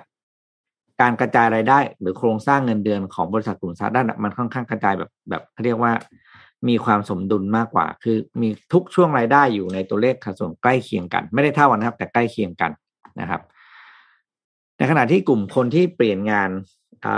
[1.01, 5.93] การกระจายรายได้ หรือโครงสร้างเงินเดือนของบริษัทกลุ่มสตาร์ทอัพมันค่อนข้างกระจายแบบแบบเขาเรียกว่า
[6.69, 12.71] มีความสมดุลมากกว่า คือมีทุกช่วงรายได้อยู่ในตัวเลขสัดส่วนใกล้เคียงกัน ไม่ได้เท่ากันนะครับ แต่ใกล้เคียงกัน
[13.21, 13.41] นะครับ
[14.79, 16.51] ในขณะที่กลุ่มคนที่เปลี่ยนงาน
[17.07, 17.09] อ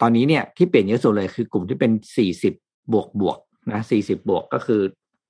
[0.00, 2.54] ตอนนี้เนี่ยที่เปลี่ยนเยอะสุดเลยคือกลุ่มที่เป็นสี่สิบ
[2.92, 3.38] บวกบวก
[3.72, 4.80] นะสี่สิบบวกก็คือ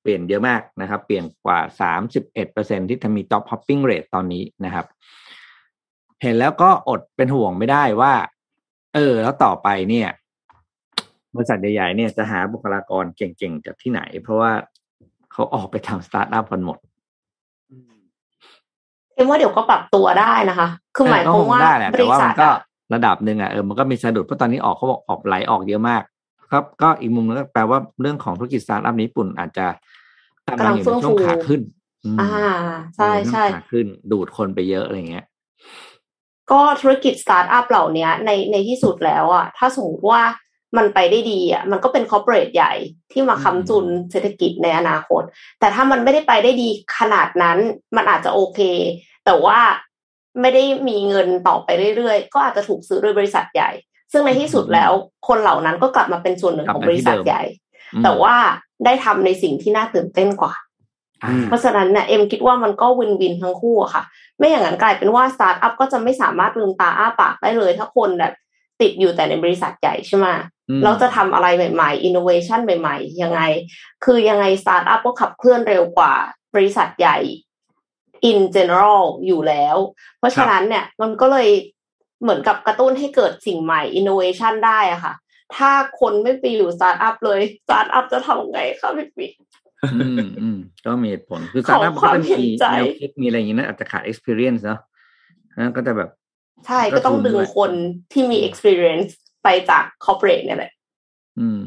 [0.06, 4.86] ปลี่ยนเยอะมากนะครับ เปลี่ยนกว่าสามสิบเอ็ดเปอร์เซ็นที่ทำมี top hopping rate ตอนนี้นะครับ
[6.22, 8.12] เห็นแล้วก็อดเป็นห่วงไม่ได้ว่า
[8.94, 10.08] เออ แล้วต่อไปเนี่ย
[11.34, 14.52] บริษัทใหญ่ๆเนี่ยจะหาบุคลากรเก่งๆ จากที่ไหน เพราะว่า
[15.32, 16.78] เขาออกไปทำสตาร์ทอัพกันหมด
[19.14, 21.60] เอ็มว่าเดี๋ยวก็ปรับตัวได้นะคะ คือหมายความว่า
[21.94, 22.48] บริษัทก็
[22.94, 26.02] ระดับหนึ่งอะเออมันก็มีสะดุดเพราะตอนนี้ออกเขาบอกออกไหลออกเยอะมาก
[26.52, 29.66] ครับก็อีกมุมนึงก็แปลว่าเรื่องของธุรกิจสตาร์ทอัพญี่ปุ่นอาจจะ
[30.50, 31.61] กำลังเฟื่องฟูขาขึ้น
[32.20, 32.30] อ่า
[32.96, 35.26] ใช่ใช่ขาขึ้นดูดคนไปเยอะอะไรเงี้ย
[36.50, 40.22] ก็ธุรกิจสตาร์ทอัพเหล่านี้ในในที่สุดแล้วอะถ้าสมมติว่า
[40.76, 42.72] มันไปได้ดีอะมันก็เป็น corporate ใหญ่
[43.12, 45.22] ที่มาค้ำจุนเศรษฐกิจในอนาคต
[45.61, 47.59] แต่ถ้ามันไม่ได้ไปได้ดีขนาดนั้น
[47.96, 48.61] มันอาจจะโอเค
[49.26, 49.59] แต่ว่า
[50.40, 53.70] ไม่ได้มีเงินต่อไปเรื่อยๆ ก็อาจจะถูกซื้อโดยบริษัทใหญ่
[54.12, 54.92] ซึ่งในที่สุดแล้ว
[55.28, 57.42] คนเหล่านั้นก็กลับมาเป็นส่วนหนึ่งของบริษัทใหญ่
[58.05, 58.35] แต่ว่า
[58.85, 60.55] ได้ทำในสิ่งที่น่าตื่นเต้นกว่า
[61.49, 64.03] เพราะฉะนั้นเนี่ยเอ็มคิดว่ามันก็ win-win ทั้งคู่อะค่ะ
[64.38, 68.33] ไม่อย่างนั้นกลายเป็นว่าสตาร์ทอัพก็จะไม่สามารถลืมตาอ้าปากได้เลย ถ้าคนแบบ
[68.81, 70.27] ติดอยู่แต่ในบริษัทใหญ่ใช่ไหม
[70.85, 73.40] เราจะทำอะไรใหม่ๆอินโนเวชันใหม่ ๆ ยังไง
[74.05, 76.12] คือยังไงสตาร์ทอัพก็ขับเคลื่อนเร็วกว่า
[76.55, 77.18] บริษัทใหญ่
[78.31, 79.77] in general อยู่แล้ว
[80.18, 81.49] เพราะฉะนั้นเนี่ยมันก็เลย
[82.22, 85.14] เหมือนกับกระตุ้นให้เกิดสิ่งใหม่อินโนเวชันได้อะค่ะ
[85.54, 89.30] ถ้าคนไม่ไปอยู่สตาร์ทอัพเลยสตาร์ทอัพจะทำไงคะพี่ปิ๊
[89.85, 94.80] อืมอืมก็มีเหตุผลคือสตาร์ทอัพก็จะมีแนวคิดมีอะไรอย่างนี้นะอาจจะขาด experience เนาะ
[95.59, 96.11] นั่นก็จะแบบ
[96.66, 97.70] ใช่ก็ต้องดึงคน
[98.12, 99.11] ที่มี experience
[99.44, 100.72] ไปจาก corporate เนี่ยแหละ
[101.40, 101.62] อืม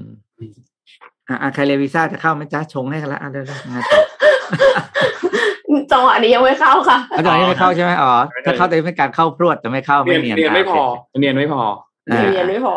[1.30, 3.84] อ่าใครเรียวีซ่าจะเข้าไหมจ้าชงให้กันละอะเดี๋ยวงาน
[5.92, 8.12] จังหวะนี้ยังไม่เข้าค่ะจังหวะนี้ไม่เข้าใช่ไหมอ๋อ
[8.46, 10.84] ถ้าเข้าแต่เป็นการเข้าพรวดแต่ไม่เข้าไม่เนียนเนียนไม่พอ
[11.20, 11.62] เนียนไม่พอ
[12.10, 12.76] เนียนไม่พอ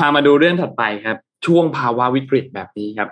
[0.00, 3.08] พามาดูเรื่องถัดไปครับ ช่วงภาวะวิกฤตแบบนี้ครับ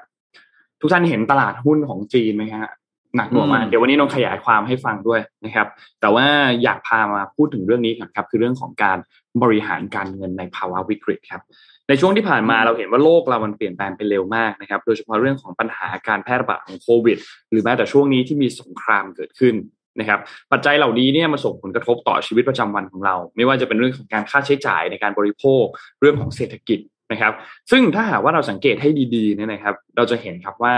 [0.80, 2.70] ทุกท่านเห็นตลาดหุ้นของจีนไหมฮะ
[3.16, 5.66] หนักหน่วงมากเดี๋ยววันนี้น้องขยายความให้ฟังด้วยนะครับ
[6.00, 6.26] แต่ว่า
[6.62, 8.98] อยากพามาพูดถึงเรื่องนี้ก่อนครับ คือเรื่องของการ
[9.42, 11.42] บริหารการเงินในภาวะวิกฤตครับ
[11.88, 17.18] ในช่วงที่ผ่านมาเราเห็นว่าโลกเรามันเปลี่ยนแปลงไปเร็วมากนะครับ โดยเฉพาะเรื่องของปัญหาการแพร่ระบาดของโควิด
[17.50, 19.54] หรือแม้แต่ช่วงนี้ที่มีสงครามเกิดขึ้น
[20.00, 20.20] นะครับ
[20.52, 25.64] ปัจจัยเหล่านี้เนี่ยมาส่งผลกระทบต่อชีวิตประจำวันของเรา ไม่ว่าจะเป็นเรื่องของการค่าใช้จ่ายในการบริโภค
[26.00, 26.78] เรื่องของเศรษฐกิจ
[27.12, 27.32] นะครับ
[27.70, 30.74] ซึ่งถ้าหากว่าเราสังเกตให้ดีๆเนี่ยนะครับ เราจะเห็นครับว่า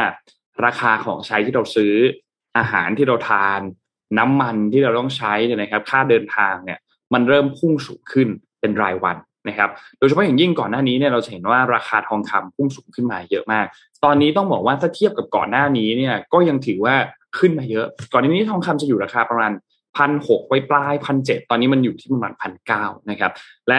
[0.64, 1.92] ราคาของใช้ที่เราซื้อ
[2.58, 3.60] อาหารที่เราทาน
[4.18, 6.78] น้ำมันที่เราต้องใช้เนี่ยนะครับ ค่าเดินทางเนี่ย
[7.14, 8.28] มันเริ่มพุ่งสูงขึ้น
[8.60, 9.16] เป็นรายวัน
[9.48, 13.66] นะครับ โดยเฉพาะอย่างยิ่งก่อนหน้านี้เนี่ยเราจะเห็นว่าราคาทองคำพุ่งสูงขึ้นมาเยอะมาก
[14.04, 16.96] ตอนนี้ต้องบอกว่าถ้าเทียบกับก่อนหน้านี้เนี่ยก็ยังถือว่า
[17.38, 19.52] ขึ้นมาเยอะ ก่อนหน้านี้ทองคำจะอยู่ราคาประมาณ
[19.96, 23.32] พันหกไว้ปลายพันเจ็ดตอนนี้มันอยู่ที่ประมาณพันเก้านะครับ
[23.68, 23.78] และ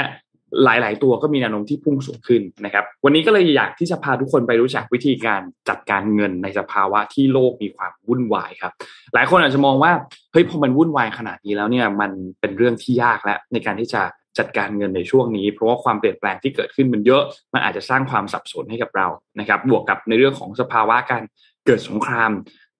[0.63, 8.71] หลาย ๆ ตัวก็มีแนวโน้มที่พุ่งสูงขึ้นนะครับ วันนี้ก็เลยอยากที่จะพาทุกคนไปรู้จักวิธีการจัดการเงินในสภาวะที่โลกมีความวุ่นวายครับ
[9.13, 9.91] หลายคนอาจจะมองว่า
[10.31, 14.01] เฮ้ยพอมันวุ่นวายขนาดนี้แล้วเนี่ยมันเป็นเรื่องที่ยากแล้วในการที่จะ
[14.39, 19.07] จัดการเงินในช่วงนี้ เพราะว่าความเปลี่ยนแปลงที่เกิดขึ้นมันเยอะมันอาจจะสร้างความสับสนให้กับเรา
[19.39, 21.23] นะครับ บวกกับในเรื่องของสภาวะการ
[21.65, 22.31] เกิดสงคราม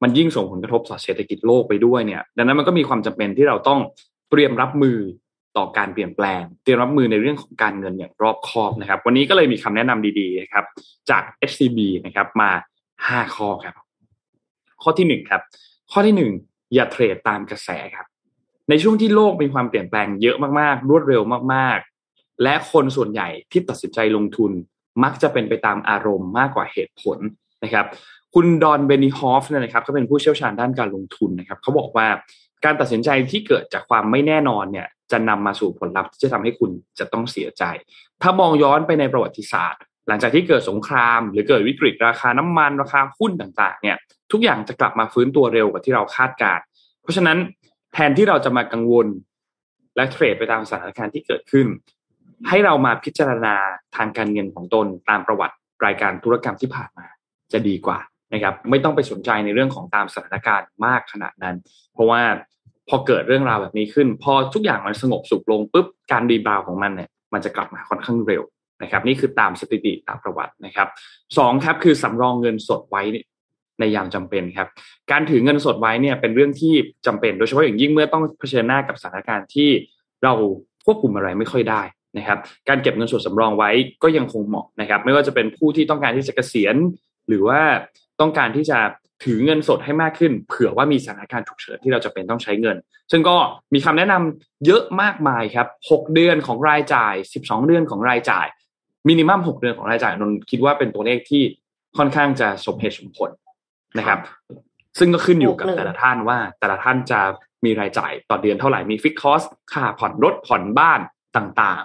[0.01, 3.79] มันยิ่งส่งผลกระทบต่อเศรษฐกิจโลกไปด้วยเนี่ย ดังนั้นมันก็มีความจำเป็นที่เราต้อง
[4.29, 4.97] เตรียมรับมือ
[5.57, 10.65] ต่อการเปลี่ยนแปลง เตรียมรับมือในเรื่องของการเงินอย่างรอบคอบนะครับ วันนี้ก็เลยมีคำแนะนำดีๆนะครับ
[11.09, 12.51] จาก SCB นะครับมา
[12.97, 13.75] 5ข้อครับ
[14.83, 15.41] ข้อที่1ครับ
[15.91, 18.05] ข้อที่1อย่าเทรดตามกระแสครับ
[18.69, 21.21] ในช่วงที่โลกมีความเปลี่ยนแปลงเยอะมากๆ รวดเร็ว
[21.53, 24.51] มากๆ และคนส่วนใหญ่ที่ตัดสินใจลงทุน
[25.03, 27.17] มักจะเป็นไปตามอารมณ์มากกว่าเหตุผล
[27.63, 27.85] นะครับ
[28.35, 32.07] คุณดอนเบนิฮอฟเนี่ยนะครับก็เป็นผู้เชี่ยวชาญด้านการลงทุนนะครับเขาบอกว่า
[32.65, 37.63] การตัดสินใจที่เกิดจากความไม่แน่นอนเนี่ยจะนำมาสู่ผลลัพธ์ที่จะทำให้คุณจะต้องเสียใจ
[38.21, 43.97] ถ้ามองย้อนไปในประวัติศาสตร์ หลังจากที่เกิดสงคราม หรือเกิดวิกฤตราคาน้ำมันราคาหุ้นต่างๆเนี่ย
[44.31, 46.59] ทุกอย่างจะกลับมาฟื้นตัวเร็วกว่าที่เราคาดการ
[47.01, 47.37] เพราะฉะนั้น
[47.93, 49.07] แทนที่เราจะมากังวล
[49.95, 51.67] และเทรดไปตามสถานการณ์ที่เกิดขึ้น
[52.49, 53.55] ให้เรามาพิจารณา
[53.95, 57.07] ทางการเงินของตนตามประวัติรายการธุรกรรมที่ผ่านมา
[57.51, 57.99] จะดีกว่า
[58.33, 61.55] นะครับไม่ต้องไปสนใจในเรื่องของตามสถานการณ์มากขนาดนั้น
[61.93, 62.21] เพราะว่า
[62.89, 68.43] พอเกิดเรื่องราวแบบนี้ขึ้น พอทุกอย่างมันสงบสุขลงปุ๊บการรีบาวของมันเนี่ยมันจะกลับมาค่อนข้างเร็ว
[68.81, 70.87] นะครับ นี่คือตามสถิติตามประวัตินะครับ
[71.37, 73.01] สองครับคือสำรองเงินสดไว้
[73.79, 74.67] ในยามจำเป็นครับ
[75.11, 76.73] การถือเงินสดไว้เนี่ยเป็นเรื่องที่
[77.05, 79.69] จำเป็น โดยเฉพาะอย่างยิ่งเมื่อต้องเผชิญหน้ากับสถานการณ์ที่
[80.23, 80.33] เรา
[80.85, 81.81] ควบคุมอะไรไม่ค่อยได้
[82.17, 82.37] นะครับ
[82.69, 83.69] การเก็บเงินสดสำรองไว้
[84.03, 86.75] ก็ยังคงเหมาะนะครับ ไม่ว่าจะเป็นผู้ที่ต้องการที่จะเกษียณ
[87.27, 87.61] หรือว่า
[88.21, 88.79] ต้องการที่จะ
[89.23, 92.77] ถือเงินสดให้มากขึ้น เผื่อว่ามีสถานการณ์ฉุกเฉินที่เราจะเป็นต้องใช้เงิน
[93.12, 93.38] ซึ่งก็
[93.73, 98.47] มีคำแนะนำเยอะมากมายครับ 6 เดือนของรายจ่าย 12 เดือนของรายจ่าย
[99.08, 101.43] มินิมัม 6 เดือนของรายจ่ายนนคิดว่าเป็นตัวเลขที่
[101.97, 103.29] ค่อนข้างจะสมเหตุสมผล
[103.97, 104.19] นะครับ
[104.99, 107.19] ซึ่งก็ขึ้นอยู่กับแต่ละท่านว่า แต่ละท่านจะ
[107.65, 110.99] มีรายจ่ายต่อเดือนเท่าไหร่มีฟิกคอสค่าผ่อนรถผ่อนบ้าน
[111.38, 111.84] ต่าง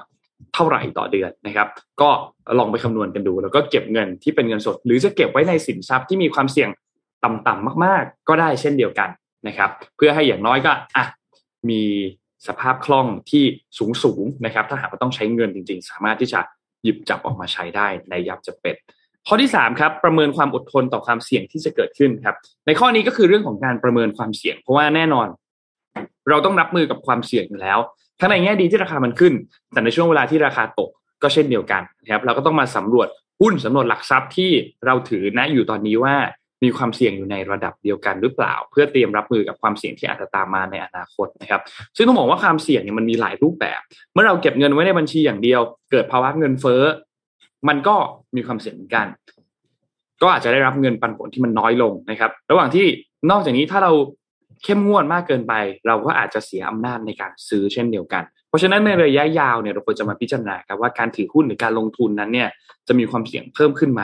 [0.54, 1.68] เท่าไหร่ต่อเดือนนะครับ
[2.00, 2.10] ก็
[2.58, 6.68] ลองไปคำนวณกันดู แล้วก็เก็บเงินที่เป็นเงินสด หรือจะเก็บไว้ในสินทรัพย์ที่มีความเสี่ยง
[7.24, 9.08] ต่ำๆมาก ๆ ก็ได้เช่นเดียวกัน
[9.46, 11.04] นะครับ เพื่อให้อย่างน้อยก็อะ
[11.70, 11.82] มี
[12.46, 13.44] สภาพคล่องที่
[13.78, 16.40] สูงสูงนะครับ ถ้าหากว่าต้องใช้เงินจริง ๆ สามารถที่จะ
[16.82, 18.76] หยิบจับออกมาใช้ได้ในยับจะเป็น
[19.26, 25.28] ข้อที่3ครับประเมินความอดทนต่อความเสี่ยงที่จะเกิดขึ้นครับ ในข้อนี้ก็คือเรื่องของการประเมินความเสี่ยง เพราะว่าแน่นอน
[26.28, 27.78] เราต้องรับมือกับความเสี่ยงอยู่แล้ว
[28.20, 29.32] ทั้งในแง่ดีที่ราคามันขึ้น
[29.72, 30.90] แต่ในช่วงเวลาที่ราคาตก
[31.22, 33.08] ก็เช่นเดียวกันนะครับเราก็ต้องมาสำรวจ
[33.40, 34.50] หุ้นสำรวจหลักทรัพย์ที่
[34.86, 36.14] เราถือนะอยู่ตอนนี้ว่า
[36.64, 41.60] มีความเสี่ยงอยู่ในระดับเดียวกันหรือเปล่า เพื่อเตรียมรับมือกับความเสี่ยงที่อาจจะตามมาในอนาคตนะครับ
[41.96, 43.80] ซึ่งต้องบอกว่าความเสี่ยงเนี่ยมันมีหลายรูปแบบ
[44.12, 46.82] เมื่อเราเก็บเงินไว้ในบัญชีอย่างเดียว เกิดภาวะเงินเฟ้อ
[47.68, 47.96] มันก็
[48.36, 49.06] มีความเสี่ยงเหมือนกัน
[50.22, 52.86] ก็อาจจะได้รับเงินปันผลที่มันน้อยลงนะครับ ระหว่างที่
[53.30, 53.92] นอกจากนี้ถ้าเรา
[54.62, 55.54] เข้มงวดมากเกินไป
[55.86, 62.48] เราก็อาจจะเสียอำนาจในการซื้อเช่นเดียวกัน เพราะฉะนั้นในระยะยาวเนี่ยเราควรจะมาพิจารณาครับว่าการถือหุ้นหรือการลงทุนนั้นเนี่ย
[62.88, 64.02] จะมีความเสี่ยงเพิ่มขึ้นไหม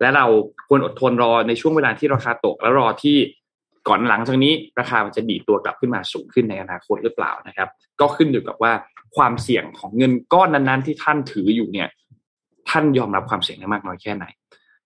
[0.00, 0.26] และเรา
[0.68, 3.16] ควรอดทนรอในช่วงเวลาที่ราคาตก แล้วรอที่
[3.88, 7.68] ก่อนหลังจากนี้ราคามันจะดีดตัวกลับขึ้นมาสูงขึ้นในอนาคตหรือเปล่านะครับ
[8.00, 8.72] ก็ขึ้นอยู่กับว่า
[9.16, 11.88] ความเสี่ยงของเงินก้อนนั้นๆ ที่ท่านถืออยู่เนี่ย
[12.70, 14.24] ท่านยอมรับความเสี่ยงได้มากน้อยแค่ไหน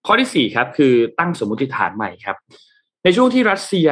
[0.07, 2.37] ข้อที่สี่ครับคือตั้งสมมติฐานใหม่ครับ
[3.05, 3.89] ในช่วงที่รัสเซีย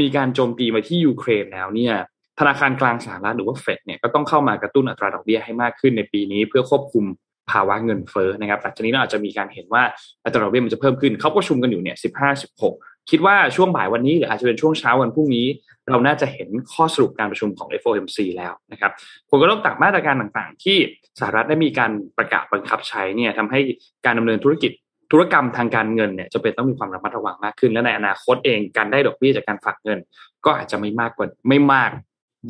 [0.00, 1.94] มีการโจมตีมาที่ยูเครนแล้วเนี่ย
[2.38, 7.04] ธนาคารกลางสหรัฐหรือว่าเฟดเนี่ยก็ต้องเข้ามากระตุ้นอัตราดอกเบี้ยให้มากขึ้นในปีนี้ เพื่อควบคุม
[7.50, 9.82] ภาวะเงินเฟ้อนะครับหลังจากนี้เราอาจจะมีการเห็นว่า
[10.24, 12.74] อัตราดอกเบี้ยมันจะเพิ่มขึ้นเขาก็ชุมกันอยู่เนี่ยสิบห้าสิบหก
[13.10, 15.46] คิดว่าช่วงบ่ายวันนี้หรืออาจจะเป็นช่วงเช้าวันพรุ่งนี้
[15.90, 18.92] เราน่าจะเห็นข้อสรุปการประชุมของ FOMC แล้วนะครับ
[19.30, 20.78] ผลกระทบจากมาตรการต่างๆ ที่
[21.20, 23.60] สหรัฐได้มีการประกาศบังคับใช้เนี่ยทำให้
[24.04, 24.72] การดำเนินธุรกิจ
[25.12, 29.98] ธุรกรรมทางการเงินเนี่ยจำเป็นต้องมีความระมัดระวังมากขึ้น และในอนาคตเองการได้ดอกเบี้ยจากการฝากเงิน
[30.44, 31.90] ก็อาจจะไม่มากกว่าไม่มาก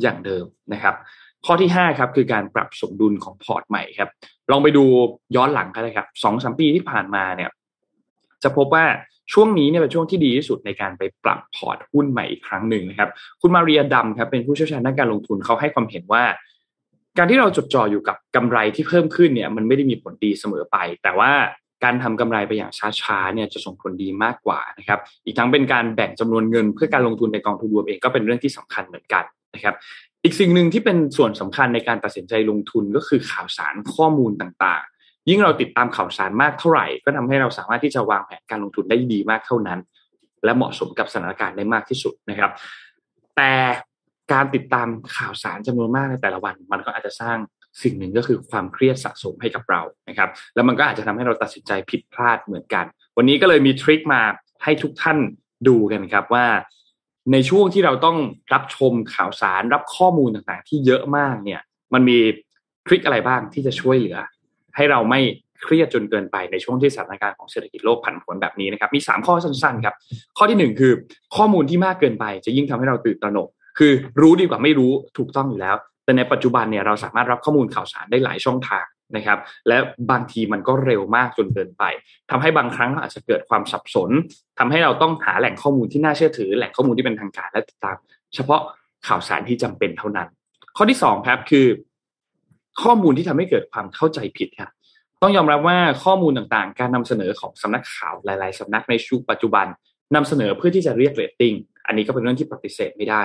[0.01, 0.95] อย่างเดิมนะครับ
[1.45, 4.09] ข้อที่5ครับคือการปรับสมดุลของพอร์ตใหม่ครับ
[4.51, 4.83] ลองไปดู
[5.35, 7.49] ย้อนหลังกันเลยครับสองสามปีที่ผ่านมาเนี่ย
[8.43, 8.85] จะพบว่า
[9.33, 13.09] ช่วงนี้เนี่ยเป็นช่วงที่ดีที่สุดในการไปปรับพอร์ตหุ้นใหม่อีกครั้งหนึ่งนะครับ
[13.41, 16.23] คุณมาเรียดัมครับเป็นผู้เชี่ยวชาญด้านการลงทุนเขาให้ความเห็นว่า
[17.17, 21.31] การที่เราจดจ่ออยู่กับกำไรที่เพิ่มขึ้นเนี่ยมันไม่ได้มีผลดีเสมอไป แต่ว่า
[21.83, 29.23] การทำกำไรไปอย่างช้าๆเนี่ยจะส่งผลดีมากกว่านะครับ อีกทั้งเป็นการแบ่งจำนวนเงินเพื่อการลงทุนในกองทุนรวมเองก็เป็นเรื่องที่สำคัญเหมือนกัน
[29.55, 29.75] นะครับ
[30.23, 39.79] อีกสิ่งหนึ่งที่เป็นส่วนสำคัญในการตัดสินใจลงทุนก็คือข่าวสารข้อมูลต่างๆ ยิ่งเราติดตามข่าวสารมากเท่าไหร่ ก็ทำให้เราสามารถที่จะวางแผนการลงทุนได้ดีมากเท่านั้น
[40.43, 42.51] และเหมาะสมกับสถานการณ์ได้มากที่สุดนะครับ
[43.37, 43.51] แต่
[44.33, 47.37] การติดตามข่าวสารจำนวนมากในแต่ละวัน มันก็อาจจะสร้าง
[47.83, 52.85] สิ่งหนึ่งก็คือความเครียดสะสมให้กับเรานะครับ แล้วมันก็อาจจะทำให้เราตัดสินใจผิดพลาดเหมือนกัน
[53.17, 54.21] วันนี้ก็เลยมีทริคมา
[54.63, 55.17] ให้ทุกท่าน
[55.67, 56.45] ดูกันครับว่า
[57.31, 58.17] ในช่วงที่เราต้อง
[58.53, 61.61] รับชมข่าวสารรับข้อมูลต่างๆ ที่เยอะมากเนี่ย
[61.93, 62.19] มันมี
[62.87, 64.17] ทริคอะไรบ้างที่จะช่วยเหลือ
[64.75, 65.19] ให้เราไม่
[65.63, 69.95] เครียดจนเกินไปในช่วงที่สถานการณ์ของเศรษฐกิจโลกผันผวนแบบนี้นะครับ มี 3 ข้อสั้นๆครับ
[70.37, 70.91] ข้อที่ 1 คือ
[71.35, 78.85] ข้อมูลที่มากเกินไป จะยิ่งทำให้เราตื่นตระหนก คือรู้ดีกว่าไม่รู้ถูกต้องอยู่แล้ว แต่ในปัจจุบันเนี่ยเราสามารถรับข้อมูลข่าวสารได้หลายช่องทาง
[79.15, 79.77] นะครับ และ
[80.11, 81.83] บางทีมันก็เร็วมากจนเกินไป
[82.29, 84.09] ทำให้บางครั้งอาจจะเกิดความสับสน
[84.59, 87.97] ทำให้เราต้องหาแหล่งข้อมูลที่น่าเชื่อถือ แหล่งข้อมูลที่เป็นทางการและติดตาม
[88.35, 88.61] เฉพาะ
[89.07, 90.27] ข่าวสารที่จำเป็นเท่านั้น
[90.77, 91.67] ข้อที่สองครับคือ
[92.83, 94.71] ข้อมูลที่ทำให้เกิดความเข้าใจผิดครับ
[95.21, 99.65] ต้องยอมรับว่าข้อมูลต่างๆ การนำเสนอของสำนักข่าวหลาย ๆสำนักในยุคปัจจุบัน
[100.15, 101.53] นำเสนอเพื่อที่จะเรียกเรตติ้ง
[101.87, 103.21] อันนี้ก็เป็นเรื่องที่ปฏิเสธไม่ได้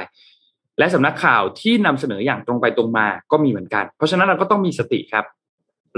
[0.78, 5.24] และสำนักข่าวที่นำเสนออย่างตรงไปตรงมาก็มีเหมือนกัน เพราะฉะนั้นเราก็ต้องมีสติครับ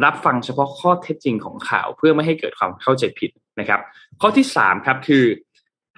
[0.05, 3.81] รับฟังเฉพาะข้อเท็จจริงของข่าวเพื่อไม่ให้เกิดความเข้าใจผิดนะครับ
[4.21, 5.25] ข้อที่สามครับคือ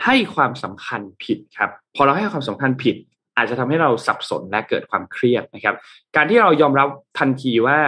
[0.05, 2.97] ให้ความสำคัญผิดครับ พอเราให้ความสำคัญผิด
[3.37, 5.75] อาจจะทำให้เราสับสนและเกิดความเครียดนะครับ
[6.17, 6.89] การที่เรายอมรับ
[7.19, 7.79] ทันทีว่า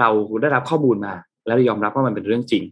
[0.00, 0.08] เรา
[0.40, 1.14] ได้รับข้อมูลมา
[1.46, 2.62] แล้วยอมรับว่ามันเป็นเรื่องจริง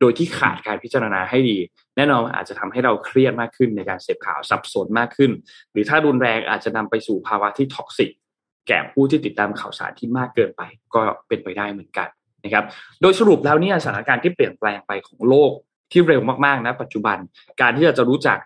[0.00, 1.58] โดยที่ขาดการพิจารณาให้ดี
[1.96, 5.30] แน่นอนอาจจะทำให้เราเครียดมากขึ้นในการเสพข่าวสับสนมากขึ้น
[5.72, 8.10] หรือถ้ารุนแรงอาจจะนำไปสู่ภาวะที่ท็อกซิก
[8.68, 10.62] แก่ผู้ที่ติดตามข่าวสารที่มากเกินไป
[10.94, 12.08] ก็เป็นไปได้เหมือนกัน
[12.44, 12.64] นะครับ
[13.00, 15.52] โดยสรุปแล้วเนี่ยสถานการณ์ที่เปลี่ยนแปลงไปของโลก
[15.92, 17.16] ที่เร็วมากๆนะปัจจุบัน
[17.60, 18.38] การที่เราจะรู้จัก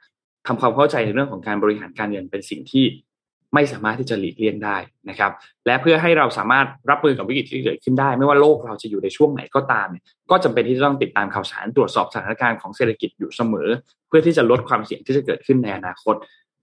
[0.47, 2.85] ทำความเข้าใจในเรื่องของการบริหารการเงินเป็นสิ่งที่
[3.55, 4.77] ไม่สามารถที่จะหลีกเลี่ยงได้
[5.09, 5.33] นะครับ
[5.67, 13.69] และเพื่อให้เราสามารถรับมือกับวิกฤตที่เกิดขึ้นได้ ไม่ว่าโลกเราจะอยู่ในช่วงไหนก็ตามเนี่ยก็จำเป็นที่จะต้องติดตามข่าวสารตรวจสอบสถานการณ์ของเศรษฐกิจอยู่เสมอ
[14.09, 16.15] เพื่อที่จะลดความเสี่ยงที่จะเกิดขึ้นในอนาคต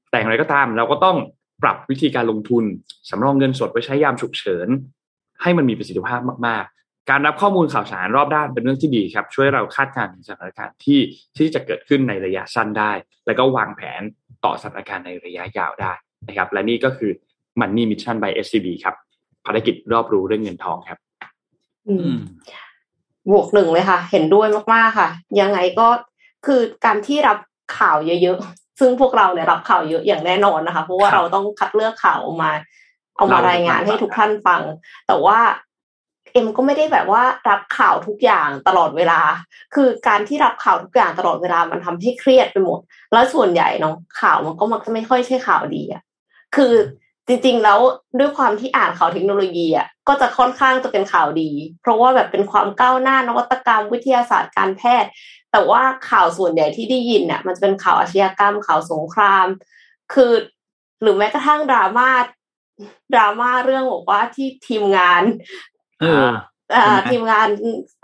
[0.10, 1.17] แต่อย่างไรก็ตามเราก็ต้อง
[1.63, 2.63] ปรับวิธีการลงทุน
[3.10, 4.67] สำรองเงินสดไว้ใช้ยามฉุกเฉิน
[5.41, 10.99] ให้มันมีประสิทธิภาพมากๆ การรับข้อมูลข่าวสารรอบด้านเป็นเรื่องที่ดีครับ ช่วยเราคาดการณ์สถานการณ์ที่
[11.38, 12.91] ที่จะเกิดขึ้นในระยะสั้นได้
[13.25, 14.01] แล้วก็วางแผน
[14.45, 15.93] ต่อสถานการณ์ในระยะยาวได้
[16.27, 17.12] นะครับ และนี่ก็คือ
[17.60, 18.95] Money Mission by SCB ครับ
[19.45, 20.99] ภารกิจรอบรู้เรื่องเงินทองครับ
[21.89, 22.12] อืม
[23.31, 25.10] บวกหนึ่งเลยค่ะ เห็นด้วยมากๆค่ะ
[25.41, 25.88] ยังไงก็
[26.45, 27.38] คือการที่รับ
[27.77, 32.51] ข่าวเยอะๆ ซึ่งพวกเราเนี่ยรับข่าวเยอะอย่างแน่นอนนะคะ เพราะว่าเราต้องคัดเลือกข่าวออกมา
[33.15, 34.62] เอามารายงานให้ทุกท่านฟัง
[35.07, 35.39] แต่ว่า
[36.34, 39.19] เอ็มก็ไม่ได้แบบว่ารับข่าวทุกอย่างตลอดเวลา
[39.75, 42.79] คือการที่รับข่าวทุกอย่างตลอดเวลามันทำให้เครียดไปหมด
[43.13, 46.01] แล้วส่วนใหญ่เนาะข่าวมันก็มักจะไม่ค่อยใช่ข่าวดีอะ
[46.55, 46.73] คือ
[47.27, 47.79] จริงๆแล้ว
[48.19, 55.09] ด้วยความที่อ่านข่าวเทคโนโลยีอะก็จะค่อนข้างจะเป็นข่าวดี เพราะว่าแบบเป็นความก้าวหน้านวัตกรรมวิทยาศาสตร์การแพทย์
[55.51, 59.45] แต่ว่าข่าวส่วนใหญ่ที่ได้ยินเนี่ยมันจะเป็นข่าวอาชญากรรมข่าวสงคราม
[60.13, 60.31] คือ
[61.01, 62.09] หรือแม้กระทั่งดราม่า
[63.13, 65.23] ดราม่าเรื่องบอกว่าที่ทีมงาน
[66.01, 66.29] เออ
[66.75, 67.47] อ่าทีมงาน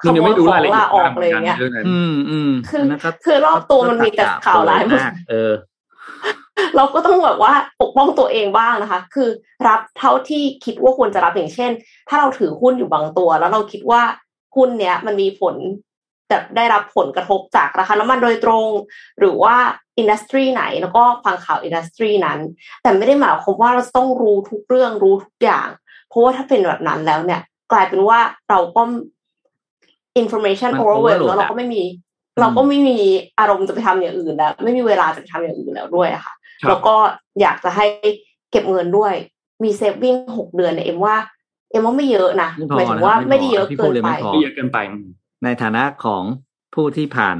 [0.01, 5.53] ขมันยังโมไม่ยรู้ขอรายงละเอีลายดออกเลยเงี้ยเรื่องนั้นอืมอืมคือนนั้นก็คือรอบตัวมันมีแต่ข่าวร้ายหมดมากเออ
[6.75, 9.29] เราก็ต้องแบบว่าปกป้องตัวเองบ้างนะคะ คือ
[9.67, 11.71] รับเท่าที่คิดว่าควรจะรับอย่างเช่น
[12.09, 14.01] ถ้าเราถือหุ้นอยู่บางตัว แล้วเราคิดว่า
[14.55, 15.55] หุ้นเนี้ยมันมีผล
[16.29, 18.69] แบบได้รับผลกระทบจากราคาน้ำมันโดยตรง
[19.19, 19.55] หรือว่า
[19.97, 22.39] อินดัสทรีไหนแล้วก็ฟังข่าวอินดัสทรีนั้น
[22.81, 25.67] แต่ไม่ได้หมายความว่าเราต้องรู้ทุกเรื่องรู้ทุกอย่าง
[26.09, 27.41] เพราะว่าถ้าเป็นแบบนั้นแล้วเนี่ย
[27.71, 28.81] กลายเป็นว่าเราก็
[30.21, 31.83] information มัน overwhelm overload แล้วเราก็ไม่มี
[32.39, 32.97] เราก็ไม่มี
[33.39, 36.36] อารมณ์จะไปทำอย่างอื่นแล้ว ไม่มีเวลาจะไปทำอย่างอื่นแล้วด้วยอะค่ะครับ
[36.67, 36.95] แล้วก็
[37.41, 37.85] อยากจะให้
[38.51, 39.13] เก็บเงินด้วย
[39.63, 41.15] มี saving หกเดือนเนี่ยเอ็มว่า
[41.71, 44.77] เอ็มว่าไม่เยอะนะไม่พอหมายถึงว่านะครับไม่พอไม่ได้เยอะพี่เกิพูดนเลยไปไม่พอไม่เยอะเกินไป
[45.43, 46.23] ในฐานะของ
[46.73, 47.37] ผู้ที่ผ่าน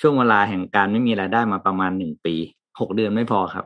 [0.00, 2.34] ช่วงเวลาแห่งการไม่มีรายได้มาประมาณหนึ่งปี
[2.80, 3.64] หกเดือนไม่พอครับ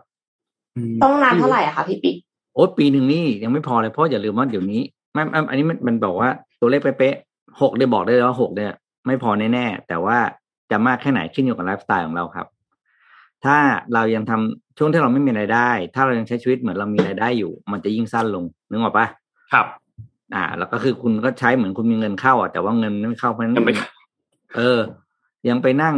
[1.03, 2.17] ต้องนานเท่าไหร่อะคะพี่ปิ๊ก
[2.55, 4.83] โอ้ปีหนึ่งนี่ยังไม่พอเลยเพราะอย่าลืมว่าเดี๋ยวนี้
[5.15, 8.73] ไม่ไม่อันนี้มันมันบอกว่าตัวเลขเป๊ะๆหกได้บอกได้เลยว่าหกเนี่ย
[9.07, 10.19] ไม่พอแน่ๆแต่ว่า
[10.71, 12.47] จะมากแค่ไหนขึ้นอยู่กับไลฟ์สไตล์ของเราครับ
[13.45, 13.57] ถ้า
[13.95, 19.07] เรายังทำ ช่วงที่เราไม่มีรายได้ ถ้าเรายังใช้ชีวิตเหมือนเรามีรายได้อยู่ มันจะยิ่งสั้นลงนึกออกปะ
[19.52, 19.67] ครับ
[20.35, 23.75] อ่า แล้วก็คือคุณก็ใช้เหมือนคุณมีเงินเข้าอะแต่ว่าเงินไม่เข้าเพราะฉะนั้นยังไม่
[24.57, 24.81] เออ
[25.48, 25.96] ยังไปนั่ง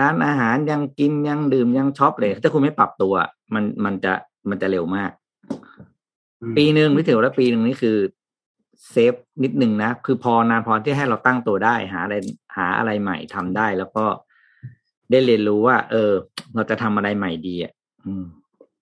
[0.00, 3.14] ร้านอาหารยังกินยังดื่มยังช็อปเลย ถ้าคุณไม่ปรับตัว
[3.54, 4.12] มันมันจะ
[4.50, 5.10] มันจะเร็วมาก
[6.56, 7.96] ปีหนึ่งพี่ถือว่าปีหนึ่งนี่คือ
[8.90, 12.14] safe นิดหนึ่งนะ คือพอนานพอที่ให้เราตั้งตัวได้ หาอะไร
[12.56, 14.04] หาอะไรใหม่ทำได้ แล้วก็
[15.10, 16.12] ได้เรียนรู้ว่า เออ
[16.54, 17.75] เราจะทำอะไรใหม่ดีอะอืม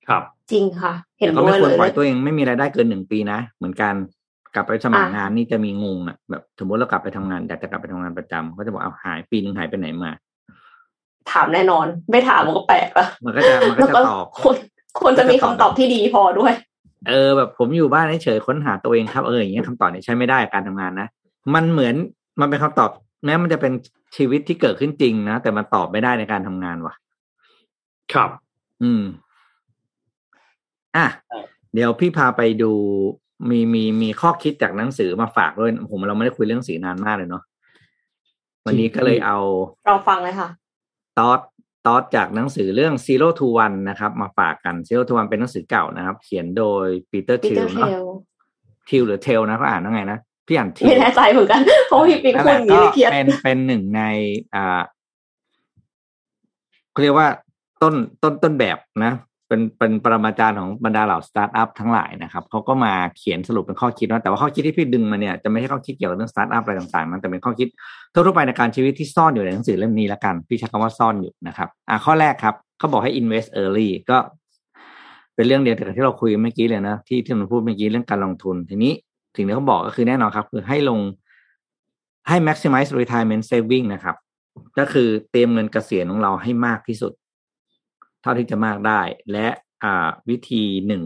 [0.08, 0.22] ครับ
[0.52, 3.94] จริงค่ะ เห็นแต่ก็ด้ไม่วยควรเลยปล่อยตัวเองไม่มีรายได้เกินหนึ่งปีนะ เหมือนกัน
[4.54, 10.12] กลับไปสมัครอะงานนี่จะมีงงอะแบบสมมติเรากลับไปทำงานอยากจะกลับไปทำงานประจำก็จะบอกเอาหายปีหนึ่งหายไปไหนมา
[11.30, 14.56] ถามแน่นอน ไม่ถามมันก็แปลกละมันก็จะมันก็แล้วจะก็ตอบควร
[15.00, 16.52] ควรจะมีคำตอบที่ดีพอด้วย
[17.08, 21.08] เออแบบผมอยู่บ้านเฉยๆค้นหาตัวเองครับเอออย่างเงี้ยคำตอบเนี่ยใช้ไม่ได้การทำงานนะ
[21.54, 21.94] มันเหมือน
[22.40, 22.90] มันเป็นคำตอบ
[23.24, 23.72] แม้มันจะเป็น
[24.16, 26.94] ชีวิตที่เกิดขึ้นจริงนะแต่มันตอบไม่ได้ในการทำงานว่ะ
[28.12, 28.30] ครับ
[28.82, 29.02] อืม
[30.96, 31.06] อะ
[31.74, 32.72] เดี๋ยวพี่พาไปดู
[33.50, 37.42] มีมีมีข้อคิดจากหนังสือมาฝากด้วยผมเราไม่ได้คุยเรื่องสีนานมากเลยเนาะ
[38.66, 39.38] วันนี้ก็เลยเอา
[39.86, 40.48] เราฟังเลยค่ะ
[41.18, 41.40] ตอด
[41.86, 48.04] ตอดจากหนังสือเรื่อง zero to one นะครับ มาฝากกัน zero to one เป็นหนังสือเก่านะครับ เขียนโดยปีเตอร์ทิ Peter ลเนาะ Thiel
[48.88, 54.02] ทิลหรือเทลนะเขาอ่านว่าไงนะพี่อ่านทิลไม่แน่ใจเหมือนกันเพราะพี่ปิ๊กนั่นพูแหดละอย่างนี้ก็เลยเครียดเป็นเป็นหนึ่งใน
[54.54, 54.82] อ่า
[56.90, 57.28] เขาเรียกว่า
[57.82, 59.14] ต้นต้นต้นแบบนะ
[59.48, 67.68] เป็นเป็นปรมาจารย์ของบรรดาเหล่าสตาร์ทอัพทั้งหลายนะครับเขาก็มาเขียนสรุปเป็นข้อคิดว่าแต่ว่าข้อคิดที่พี่ดึงมาเนี่ยจะไม่ใช่ข้อคิดเกี่ยวกับเรื่องสตาร์ทอัพอะไรต่างๆ มันแต่เป็นข้อคิด
[68.12, 74.18] ทั่วไปในการชีวิตที่ซ่อนอยู่ในหนังสือเล่มนี้ละกันพี่ใช้คำว่าซ่อนอยู่นะครับอ่าข้อแรกครับเขาบอกให้ invest early ก็
[75.34, 78.92] เป็นเรื่องเดียวกับที่เราคุยเมื่อกี้เลยนะที่ที่ผมพูดเมื่อกี้เรื่องการลงทุน ทีนี้
[79.36, 80.98] สิ่งที่เขาบอกก็คือแน่นอนครับ คือให้ลง
[82.28, 84.16] ให้ maximize retirement saving นะครับ
[84.78, 87.12] ก็คือเตรียมเงินเกษียณของเราให้มากที่สุด
[88.24, 89.00] เท่าที่จะมากได้
[89.32, 89.48] และ
[89.84, 91.02] อ่าวิธีหนึ่ง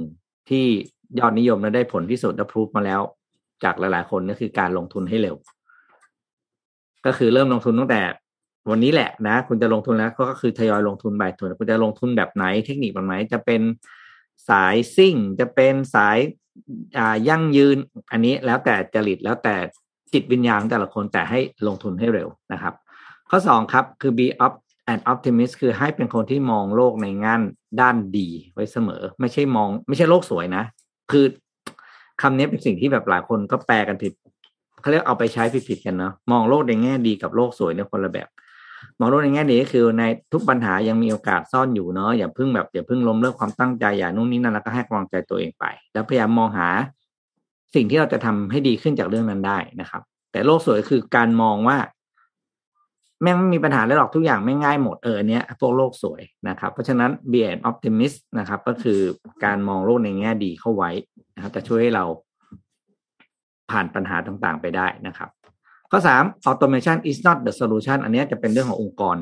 [0.49, 0.65] ที่
[1.19, 3.01] ยอดนิยมและได้ผลที่สุดและพรูฟมาแล้ว
[3.65, 5.37] จากหลาย ๆ คนก็คือการลงทุนให้เร็ว
[7.07, 8.03] ก็คือเริ่มลงทุนตั้งแต่
[8.71, 13.63] วันนี้แหละนะ คุณจะลงทุนแล้วก็คือทยอยลงทุนแบบถุนคุณจะลงทุนแบบไหนเทคนิคแบบไหนจะเป็น
[14.49, 16.19] สายซิ่งจะเป็นสาย
[16.99, 17.77] อ่ายั่งยืน
[18.13, 19.57] อันนี้แล้วแต่จริตแล้วแต่
[20.13, 22.75] จิตวิญญาณแต่ละคนแต่ให้ลงทุนให้เร็วนะครับ
[23.31, 24.55] ข้อสองครับคือ be up
[24.93, 27.41] and optimist คือให้เป็นคนที่มองโลกในงาน
[27.81, 30.65] ด้านดีไว้เสมอ ไม่ใช่มอง ไม่ใช่โลกสวยนะ
[31.11, 31.25] คือ
[32.23, 34.13] คำนี้เป็นสิ่งที่แบบหลายคนก็แปลกันผิด
[34.81, 38.29] เขาเรียกเอาไปใช้ผิดๆกันเนาะมองโลกในแง่ดีกับโลกสวยเนี่ยคนละแบบ
[38.99, 46.69] มองโลกในแง่ดีก็คือในทุกปัญหายังมีโอกาสซ่อนอยู่เนาะอย่าเพิ่งแบบอย่าเพิ่งล้มเลิกความตั้งใจอย่านู่นนี่นั่นแล้วก็ให้กำลังใจตัวเองไป แล้วพยายามมองหา
[47.75, 51.77] สิ่งที่เราจะทำให้ดีขึ้นจากเรื่องนั้นได้นะครับ แต่โลกสวยคือการมองว่า
[53.23, 59.01] แม่งไม่มีปัญหาเลยหรอกทุกอย่างไม่ง่ายหมดเออเนี้ยพวกโลกสวยนะครับ เพราะฉะนั้น be an optimist นะครับ ก็คือ
[59.45, 60.91] การมองโลกในแง่ดีเข้าไว้
[61.35, 62.05] นะครับจะช่วยให้เรา
[63.71, 65.29] ผ่านปัญหาต่างๆไปได้นะครับ
[65.91, 69.17] ข้อสาม automation is not the solution อันเนี้ยจะเป็นเรื่องขององค์กร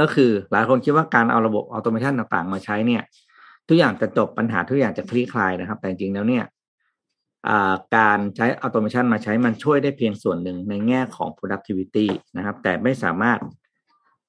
[0.00, 3.02] ก็คือหลายคนคิดว่าการเอาระบบ automation ต่างๆ มาใช้เนี่ย
[3.68, 6.44] ทุกอย่างจะจบปัญหาทุกอย่างจะคลี่คลายนะครับ แต่จริงๆแล้วเนี่ย
[7.96, 13.38] การใช้ automation มาใช้มันช่วยได้เพียงส่วนหนึ่งในแง่ของ productivity นะครับ แต่ไม่สามารถ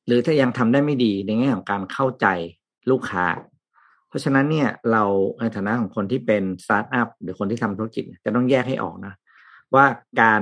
[0.08, 2.28] หรือถ้ายังทำได้ไม่ดีในแง่ของการเข้าใจ
[2.92, 3.26] ลูกค้า
[4.08, 5.04] เพราะฉะนั้นเนี่ยเรา
[5.40, 9.14] ในฐานะของคนที่เป็นสตาร์ทอัพหรือคนที่ทำธุรกิจจะต้องแยกให้ออกนะ
[9.76, 9.86] ว่า
[10.22, 10.42] การ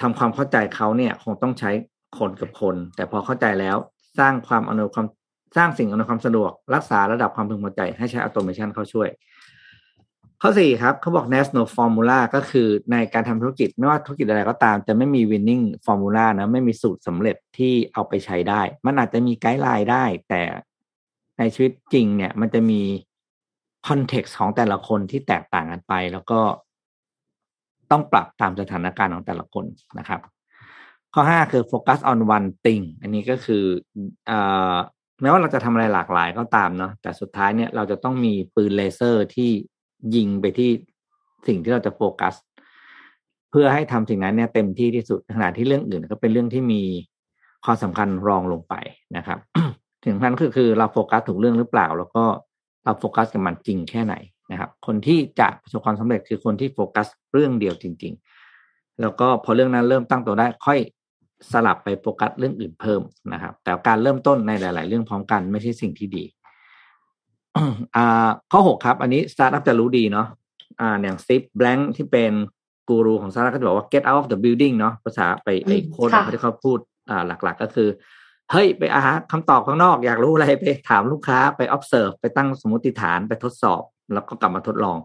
[0.00, 1.70] ทำความเข้าใจเขาเนี่ยคงต้องใช้
[2.18, 3.76] คนกับคน แต่พอเข้าใจแล้ว
[4.18, 5.06] สร้างความอนวยความ
[5.56, 9.08] สร้างสิ่งอำนวยความสะดวก รักษาระดับความพึงพอใจให้ใช้ automation เข้าช่วย
[10.42, 20.42] ข้อสี่ครับเขาบอก national formula ก็คือในการทำธุรกิจไม่ว่าธุรกิจอะไรก็ตาม จะไม่มี winning formula นะไม่มีสูตรสำเร็จที่เอาไปใช้ได้ มันอาจจะมี guideline ได้ แต่
[21.38, 22.80] ในชีวิตจริงเนี่ยมันจะมี
[23.88, 26.40] context ของแต่ละคนที่แตกต่างกันไป แล้วก็
[27.90, 29.64] ต้องปรับตามสถานการณ์ของแต่ละคน
[29.98, 30.20] นะครับ
[31.14, 33.64] ข้อห้าคือ focus on one thing อันนี้ก็คือ
[34.30, 34.32] อ
[35.20, 39.50] แม้ว่าเราจะทำอะไรหลากหลายก็ตามเนาะแต่สุดท้ายเนี่ยเราจะต้องมีปืนเลเซอร์ที่
[40.14, 40.70] ยิงไปที่
[41.46, 42.34] สิ่งที่เราจะโฟกัส
[43.50, 46.82] เพื่อให้ทำสิ่งนั้นเนี่ยเต็มที่ที่สุดขณะที่เรื่องอื่นก็เป็นเรื่องที่มี
[47.64, 48.74] ความสำคัญรองลงไป
[49.16, 49.38] นะครับ
[50.04, 52.24] ถึงพันคือคือเราโฟกัสถูกเรื่องหรือเปล่า แล้วก็
[52.84, 54.14] เราโฟกัสกับมันจริงแค่ไหน
[54.50, 58.12] นะครับ คนที่จะประสบความสำเร็จคือคนที่โฟกัสเรื่องเดียวจริง
[58.56, 60.78] ๆ แล้วก็พอเรื่องนั้นเริ่มตั้งตัวได้ค่อย
[61.52, 66.24] สลับไปโฟกัสเรื่องอื่นเพิ่มนะครับ แต่การเริ่มต้นในหลาย ๆ เรื่องพร้อมกันไม่ใช่สิ่งที่ดี
[67.96, 70.26] อ่าข้อหกครับ อันนี้สตาร์ทอัพจะรู้ดีเนาะ
[70.80, 72.32] อ่าอย่างซิปแบงค์ที่เป็น
[72.88, 76.78] กูรูของสตาร์ทอัพก็จะบอกว่า get out of the building เนาะภาษาไปไอ้โค้ดที่เขาพูด
[77.10, 77.88] อ่าหลัก ๆ ก็คือ
[78.50, 83.82] เฮ้ย ไปอาหาคำตอบข้างนอกอยากรู้อะไรไปถามลูกค้าไป observe ไปตั้งสมมติฐานไปทดสอบ
[84.12, 84.98] แล้วก็กลับมาทดลอง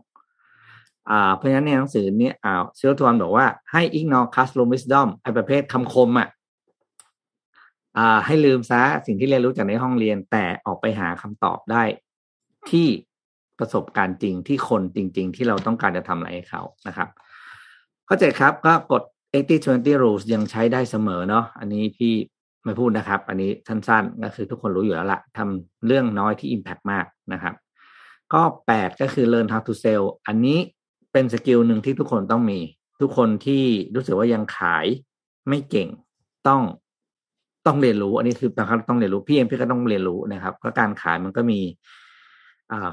[1.10, 6.28] อ่าเพราะฉะนั้นในหนังสือนี้อ่าเซลทวนบอกว่าให้ ignore classroom wisdom ไอ้ประเภทคำคมอะ
[7.98, 11.84] อ่าให้ลืมซะสิ่งที่เรียนรู้จากในห้องเรียนแต่ออกไปหาคำตอบได้
[12.72, 12.88] ที่
[13.60, 17.10] ประสบการณ์จริงที่คนจริง ๆ ที่เราต้องการจะทำอะไรให้เขานะครับ
[18.06, 19.04] เข้อเจ็ดครับก็กด
[19.54, 22.14] 80-20 rules ยังใช้ได้เสมอเนาะอันนี้พี่
[22.64, 27.56] ไม่พูดนะครับ อันนี้สั้นๆ ก็คือทุกคนรู้อยู่แล้วละทำเรื่องน้อยที่ impact มากนะครับ
[28.34, 30.58] ก็แปดก็คือ learn how to sell อันนี้
[31.12, 32.60] เป็นสกิลหนึ่งที่ทุกคนต้องมี
[33.02, 33.64] ทุกคนที่
[33.96, 34.86] รู้สึกว่ายังขาย
[35.50, 35.90] ไม่เก่ง
[36.48, 36.62] ต้อง
[37.66, 41.60] ต้องเรียนรู้ อันนี้คือบางครั้งต้องเรียนรู้พี่เองพี่ก็ต้องเรียนรู้นะครับเพราะการขายมันก็มี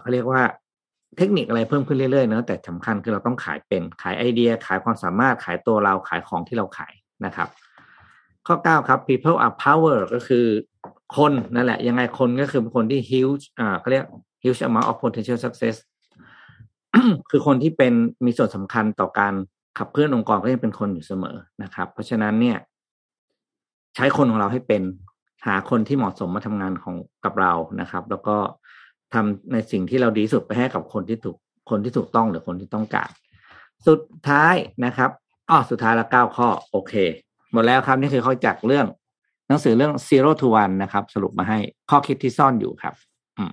[0.00, 0.42] เขาเรียกว่า
[1.18, 6.92] เทคนิคอะไรเพิ่มขึ้นเรื่อยๆเนอะแต่สำคัญคือเราต้องขายเป็นขายไอเดีย ขายความสามารถขายตัวเราขายของที่เราขาย
[7.26, 7.48] นะครับ
[8.46, 10.46] ข้อเก้าครับ people are power ก็คือ
[11.16, 14.06] คนนั่นแหละ ยังไงคนก็คือคนที่ huge อ่าเขาเรียก
[14.42, 15.76] huge amount of potential success
[17.30, 17.92] คือคนที่เป็น
[18.24, 19.34] มีส่วนสำคัญต่อการ
[19.78, 22.58] ขับเคลื่อนองค์กรก็ยังเป็นคนอยู่เสมอนะครับ เพราะฉะนั้นเนี่ย
[23.96, 24.82] ใช้คนของเราให้เป็น
[25.46, 26.94] หาคนที่เหมาะสมมาทำงานของ
[27.24, 28.36] กับเรานะครับ แล้วก็
[29.14, 31.36] ทำในสิ่งที่เราดีสุดไปให้กับคนที่ถูก
[31.70, 33.10] คนที่ถูกต้องหรือคนที่ต้องการ
[33.86, 34.54] สุดท้าย
[34.84, 35.10] นะครับ
[35.50, 36.94] อ๋อสุดท้ายละเก้าข้อ โอเค
[37.52, 38.86] หมดแล้วครับนี่คือข้อจากเรื่อง
[39.48, 41.58] หนังสือเรื่อง zero to one นะครับ สรุปมาให้
[41.90, 42.94] ข้อคิดที่ซ่อนอยู่ครับ
[43.38, 43.52] อืม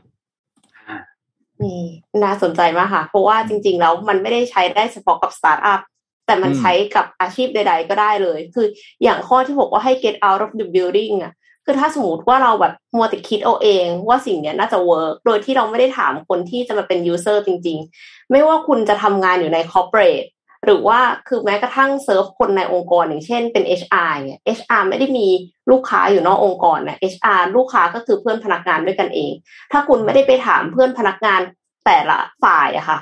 [1.62, 1.82] นี่
[2.24, 5.82] น่าสนใจมากค่ะ เพราะว่าจริงๆแล้วมันไม่ได้ใช้ได้เฉพาะกับสตาร์ทอัพ
[6.26, 8.68] แต่มันใช้กับอาชีพใด ๆ ก็ได้เลย คือ
[9.03, 11.34] อย่างข้อที่บอกว่าให้ get out of the building อะ
[11.72, 20.24] คือถ้าสมมติว่าเราแบบมัวแต่คิดเอาเอง ว่าสิ่งเนี้ยน่าจะ work โดยที่เราไม่ได้ถามคนที่จะมาเป็น user จริง ๆ ไม่ว่าคุณจะทำงานอยู่ใน corporate
[20.65, 25.28] หรือว่าคือแม้กระทั่งเซิร์ฟคนในองค์กรอย่างเช่นเป็น HR เนี่ย HR ไม่ได้มี
[25.72, 29.32] ลูกค้าอยู่นอกองค์กรนะ HR ลูกค้าก็คือเพื่อนพนักงานด้วยกันเอง
[29.72, 31.41] ถ้าคุณไม่ได้ไปถามเพื่อนพนักงาน
[31.86, 32.99] แต่ละฝ่ายอะค่ะ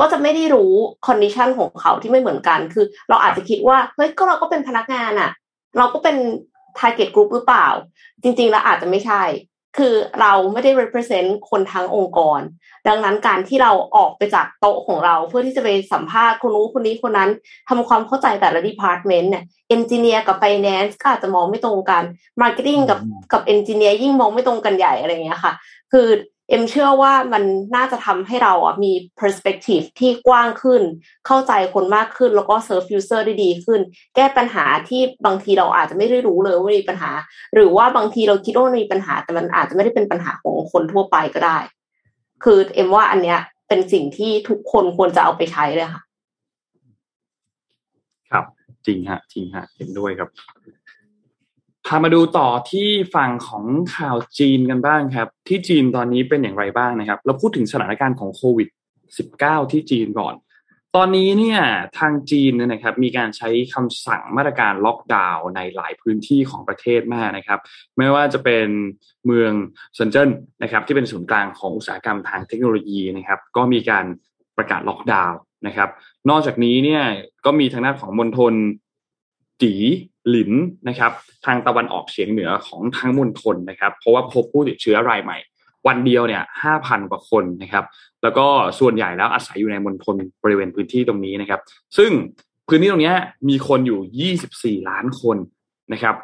[0.00, 0.72] ก็จะไม่ได้รู้
[1.06, 5.30] condition ของเขาที่ไม่เหมือนกัน คือ เราอาจจะคิดว่าเฮ้ยก็เราก็เป็นพนักงานอะ
[5.78, 6.16] เราก็เป็น
[6.78, 7.68] target group หรือเปล่า
[8.22, 9.22] จริง ๆ แล้วอาจจะไม่ใช่
[9.78, 12.40] คือเราไม่ได้ represent คนทั้งองค์กร
[12.88, 17.30] ดังนั้นการที่เราออกไปจากโต๊ะของเรา เพื่อที่จะไปสัมภาษณ์คนนู้นคนนี้คนนั้น
[17.68, 19.44] ทำความเข้าใจแต่ละ department เนี่ย
[19.74, 22.02] engineer กับ finance ก็อาจจะมองไม่ตรงกัน
[22.42, 22.98] marketing กับ
[23.32, 25.52] กับ engineer ยิ่งมองไม่ตรงกันใหญ่อะไรอย่างเงี้ยค่ะ
[25.92, 26.06] คือ
[26.50, 27.42] เอ็มเชื่อว่ามัน
[27.76, 30.82] น่าจะทำให้เราอะมี perspective ที่กว้างขึ้น
[31.26, 33.80] เข้าใจคนมากขึ้นแล้วก็ serve user ได้ดีขึ้น
[34.16, 37.10] แก้ปัญหาที่บางทีเราอาจจะไม่ได้รู้เลยว่ามีปัญหา
[37.54, 41.58] หรือว่าบางทีเราคิดว่ามีปัญหา แต่มันอาจจะไม่ได้เป็นปัญหาของคนทั่วไปก็ได้
[42.44, 43.38] คือเอ็มว่าอันเนี้ย
[43.68, 46.02] เป็นสิ่งที่ทุกคนควรจะเอาไปใช้เลยค่ะ
[48.30, 48.44] ครับ
[48.86, 50.28] จริงฮะ จริงฮะเห็นด้วยครับ
[51.86, 53.64] พามาดูต่อที่ฝั่งของ
[53.96, 58.68] ข่าวจีนกันบ้างครับ ที่จีนตอนนี้เป็นอย่างไรบ้างนะครับ เราพูดถึงสถานการณ์ของโควิด
[59.20, 60.34] -19 ที่จีนก่อน
[60.96, 61.60] ตอนนี้เนี่ย
[61.98, 67.60] ทางจีนเนี่ยนะครับ มีการใช้คำสั่งมาตรการล็อกดาวน์ในหลายพื้นที่ของประเทศมากนะครับ
[67.98, 68.68] ไม่ว่าจะเป็น
[69.26, 69.52] เมือง
[69.94, 70.30] เซินเจิ้น
[70.62, 74.04] นะครับ ที่เป็นศูนย์กลางของอุตสาหกรรมทางเทคโนโลยีนะครับ ก็มีการ
[74.56, 75.88] ประกาศล็อกดาวน์นะครับ
[76.30, 77.02] นอกจากนี้เนี่ย
[77.44, 78.54] ก็มีทางด้านของมณฑล
[79.62, 79.74] จี
[80.30, 80.52] หลิน
[80.88, 81.12] นะครับ
[81.46, 85.38] ทางตะวันออกเฉียงเหนือของทั้งมณฑลนะครับเพราะว่าพบผู้ติดเชื้อรายใหม่
[85.86, 87.84] วันเดียวเนี่ยห้าพันกว่าคนนะครับ
[88.22, 88.46] แล้วก็
[88.80, 91.60] ส่วนใหญ่แล้วอาศัยอยู่ในมณฑลบริเวณพื้นที่ตรงนี้นะครับ
[91.98, 92.10] ซึ่ง
[92.68, 93.14] พื้นที่ตรงนี้
[93.48, 95.36] มีคนอยู่ 24 ล้านคน
[95.92, 96.14] นะครับ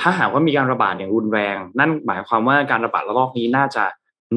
[0.00, 3.84] ถ้าหากว่ามีการระบาดอย่างรุนแรง นั่นหมายความว่าการระบาดระลอกนี้น่าจะ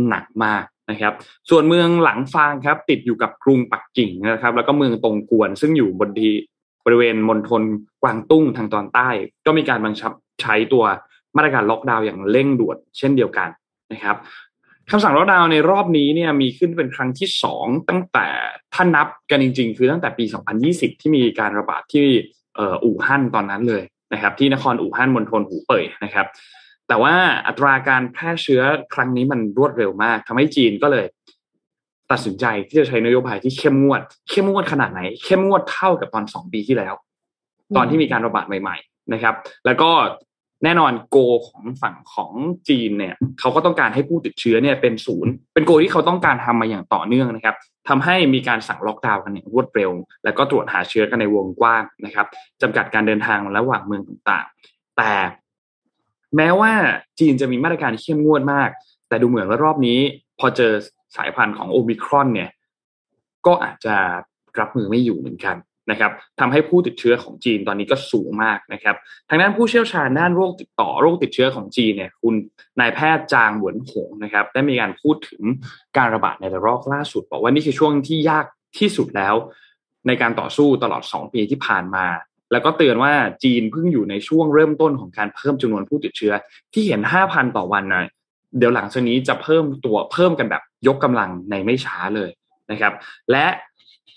[0.08, 1.14] หนักมากนะครับ
[1.50, 6.34] ส่วนเมืองหลังฟางครับ ติดอยู่กับกรุงปักกิ่งนะครับ แล้วก็เมืองตงกวน ซึ่งอยู่บนที่
[6.92, 7.62] ริเวณมณฑล
[8.02, 9.10] กวางตุ้งทางตอนใต้
[9.46, 10.12] ก็มีการบังคับ
[10.42, 10.84] ใช้ตัว
[11.36, 13.50] มาตรการล็อกดาวน์อย่างเร่งด่วนเช่นเดียวกัน
[13.94, 14.18] นะครับ
[14.92, 18.28] คำสั่งล็อกดาวน์ในรอบนี้เนี่ยมีขึ้นเป็นครั้งที่สองตั้งแต่
[18.74, 20.26] ถ้านับกันจริง ๆ คือตั้งแต่ปี
[20.64, 22.06] 2020 ที่มีการระบาดที่
[22.84, 23.84] อู่ฮั่นตอนนั้นเลย
[24.14, 26.28] นะครับ ที่นครอู่ฮั่นมณฑลหูเป่ยนะครับ
[26.88, 27.16] แต่ว่า
[27.48, 28.62] อัตราการแพร่เชื้อ
[28.94, 31.06] ครั้งนี้มันรวดเร็วมากทำให้จีนก็เลย
[32.12, 36.94] ตัดสินใจที่จะใช้นโยบายที่เข้มงวด เข้มงวดขนาดไหน เข้มงวดเท่ากับตอนสองปีที่แล้ว
[37.76, 39.36] ตอนที่มีการระบาดใหม่ ๆ นะครับ
[39.66, 39.92] แล้วก็
[40.64, 42.32] แน่นอนโกของฝั่งของ
[42.70, 47.56] จีนเนี่ยเขาก็ต้องการให้ผู้ติดเชื้อเนี่ยเป็นศูนย์เป็นโกที่เขาต้องการทำมาอย่างต่อเนื่องนะครับ
[47.88, 49.92] ทำให้มีการสั่งล็อกดาวน์กันอย่างรวดเร็ว
[50.24, 52.28] แล้วก็ตรวจหาเชื้อกันในวงกว้างนะครับ
[52.62, 55.12] จำกัดการเดินทางระหว่างเมืองต่างๆ แต่
[56.36, 56.72] แม้ว่า
[57.20, 58.70] จีนจะมีมาตรการที่เข้มงวดมาก
[59.10, 60.00] แต่ดูเหมือนว่ารอบนี้
[60.40, 60.74] พอเจอ
[61.18, 62.50] สายพันธุ์ของโอมิครอนเนี่ย
[63.46, 63.96] ก็อาจจะ
[64.60, 65.58] รับมือไม่อยู่เหมือนกัน
[65.92, 68.96] นะครับทำให้ผู้ติดเชื้อของจีนตอนนี้ก็สูงมากนะครับ
[69.30, 72.34] ทางด้านผู้เชี่ยวชาญด้านโรคติดต่อโรคติดเชื้อของจีนเนี่ย คุณ
[72.80, 75.42] นายแพทย์จางหวนหงนะครับ ได้มีการพูดถึง
[75.98, 78.46] การระบาดในระลอกล่าสุด บอกว่านี่คือช่วงที่ยาก
[78.80, 79.36] ที่สุดแล้ว
[80.08, 82.06] ในการต่อสู้ตลอด 2 ปีที่ผ่านมา
[82.52, 86.34] แล้วก็เตือนว่าจีนเพิ่งอยู่ในช่วงเริ่มต้นของการเพิ่มจำนวนผู้ติดเชื้อ
[86.74, 88.06] ที่เห็น 5,000 ต่อวันนะ
[88.58, 92.32] เดี๋ยวหลังจากนี้จะเพิ่มตัวเพิ่มกันแบบยกกำลังในไม่ช้าเลย
[92.72, 92.94] นะครับ
[93.32, 93.46] และ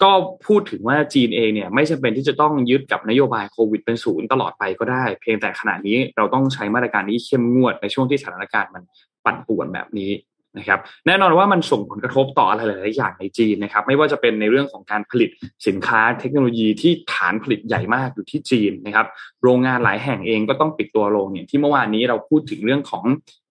[0.03, 0.13] ก็
[0.47, 8.83] พูดถึงว่าจีนเองเนี่ยไม่จำเป็นที่จะต้องยึดกับนโยบายโควิดเป็นศูนย์ตลอดไปก็ได้ เพียงแต่ขณะนี้เราต้องใช้มาตรการนี้เข้มงวดในช่วงที่สถานการณ์มัน
[9.25, 10.11] ปั่นป่วนแบบนี้
[10.59, 15.31] นะครับแน่นอนว่ามันส่งผลกระทบต่ออะไรหลายๆอย่างในจีนนะครับ ไม่ว่าจะเป็นในเรื่องของการผลิต
[15.67, 19.07] สินค้าเทคโนโลยีที่ฐานผลิตใหญ่มากอยู่ที่จีนนะครับ
[19.43, 23.05] โรงงานหลายแห่งเองก็ต้องปิดตัวลงเนี่ยที่เมื่อวานนี้เราพูดถึงเรื่องของ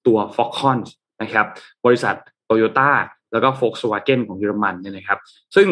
[0.08, 0.78] ตัว f o x c o n
[1.22, 1.46] นะครับ
[1.86, 2.92] บริษัทโตโยต้า
[3.32, 5.20] แล้วก็ Volkswagen ของเยอรมันเนี่ยนะครับ
[5.56, 5.68] ซึ่ง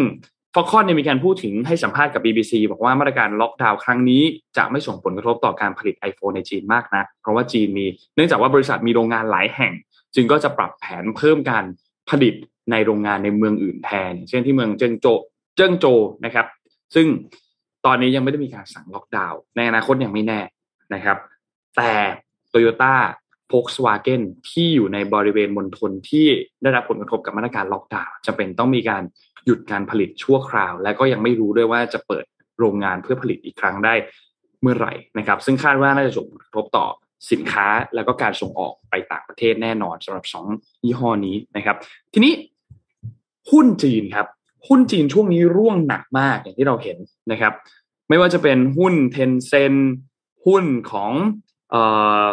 [0.53, 4.21] ฟอคอนเนี่ยมีการพูดถึงให้สัมภาษณ์กับ BBC บอกว่ามาตรการล็อกดาวน์ครั้งนี้
[4.57, 9.73] จะไม่ส่งผลกระทบต่อการผลิต iPhone ในจีนมากนะเพราะว่าจีนมีเนื่องจากว่าบริษัทมีโรงงานหลายแห่ง
[10.15, 11.63] จึงก็จะปรับแผนเพิ่มการ
[12.09, 12.33] ผลิต
[12.71, 15.07] ในโรงงานในเมืองอื่นแทน เช่นที่เมืองเจิงโจ
[15.55, 15.85] เจิงโจ
[16.25, 16.45] นะครับ
[16.95, 17.07] ซึ่ง
[17.85, 20.41] ตอนนี้ยังไม่ได้มีการสั่งล็อกดาวน์ในอนาคตยังไม่แน่
[20.93, 21.17] นะครับ
[21.77, 21.91] แต่
[22.49, 22.95] โตโยต้า
[23.51, 26.27] Volkswagen ที่อยู่ในบริเวณมณฑลที่
[26.61, 29.03] ได้รับผลกระทบกับมาตรการล็อกดาวน์จะเป็นต้องมีการ
[29.45, 32.25] หยุดการผลิตชั่วคราว และก็ยังไม่รู้ด้วยว่าจะเปิด
[32.59, 33.93] โรงงานเพื่อผลิตอีกครั้งได้
[34.61, 36.87] เมื่อไหร่นะครับ ซึ่งคาดว่าน่าจะส่งผลกระทบต่อ
[37.31, 40.45] สินค้าแล้วก็การส่งออกไปต่างประเทศแน่นอนสำหรับสอง
[40.83, 41.77] ยี่ห้อนี้นะครับ
[42.13, 42.33] ทีนี้
[43.51, 44.27] หุ้นจีนครับ
[44.67, 46.97] หุ้นจีนช่วงนี้ร่วงหนักมากอย่างที่เราเห็น
[47.31, 47.53] นะครับ
[48.09, 49.73] ไม่ว่าจะเป็นหุ้นเทนเซน
[50.45, 51.11] หุ้นของ
[51.71, 51.83] เอ่
[52.23, 52.25] อ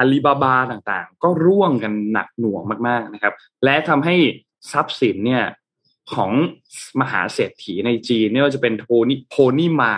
[0.00, 3.34] อาลีบาบาต่างๆ ก็ร่วงกันหนักหน่วงมากๆนะครับ
[3.64, 4.14] และทำให้
[4.72, 5.44] ทรัพย์สินเนี่ย
[6.14, 6.32] ของ
[7.00, 9.94] มหาเศรษฐีในจีนไม่ว่าจะเป็นโทนี่โพนี่มา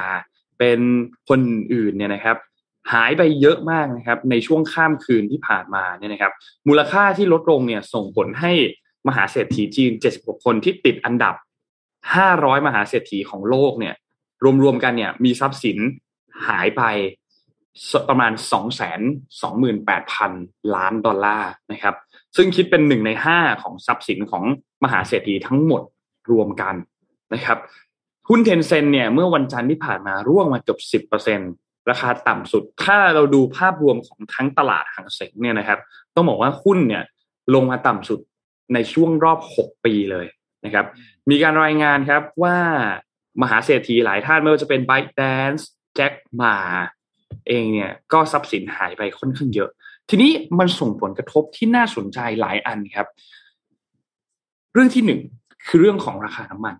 [0.58, 0.80] เป็น
[1.28, 1.40] คน
[1.74, 2.36] อื่นเนี่ยนะครับ
[2.92, 6.32] หายไปเยอะมากนะครับ ในช่วงข้ามคืนที่ผ่านมาเนี่ยนะครับ
[6.68, 8.52] มูลค่าที่ลดลงเนี่ยส่งผลให้
[9.08, 11.34] มหาเศรษฐีจีน 76 คนที่ติดอันดับ
[12.00, 13.94] 500 มหาเศรษฐีของโลกเนี่ย
[14.62, 15.78] รวมๆกันเนี่ยมีทรัพย์สิน
[16.48, 16.82] หายไป
[18.08, 18.32] ประมาณ
[19.12, 21.94] 228,000 ล้านดอลลาร์นะครับ
[22.36, 24.44] ซึ่งคิดเป็นหนึ่งในห้าของทรัพย์สินของ
[24.84, 25.82] มหาเศรษฐีทั้งหมด
[26.30, 26.74] รวมกัน
[27.34, 27.58] นะครับ
[28.28, 35.78] หุ้นเทนเซ็นเนี่ยเมื่อวันจันทร์ที่ผ่านมาร่วงมาเกือบ10%ราคาต่ำสุด ถ้าเราดูภาพรวมของทั้งตลาดหางเสงเนี่ยนะครับ
[36.14, 37.04] ต้องบอกว่าหุ้นเนี่ย
[37.54, 38.20] ลงมาต่ำสุด
[38.74, 40.26] ในช่วงรอบ 6 ปีเลย
[40.64, 40.86] นะครับ
[41.30, 42.56] มีการรายงานครับว่า
[43.42, 45.64] มหาเศรษฐีหลายท่านไม่ว่าจะเป็น b y t e d a n c e
[45.94, 46.12] แจ็ค
[46.42, 46.56] มา
[47.46, 49.70] เองเนี่ยก็ทรัพย์สินหายไปค่อนข้างเยอะ
[50.10, 53.06] ทีนี้มันส่งผลกระทบที่น่าสนใจหลายอันครับ
[54.72, 55.20] เรื่องที่หนึ่ง
[55.66, 56.74] คือเรื่องของราคาน้ำมัน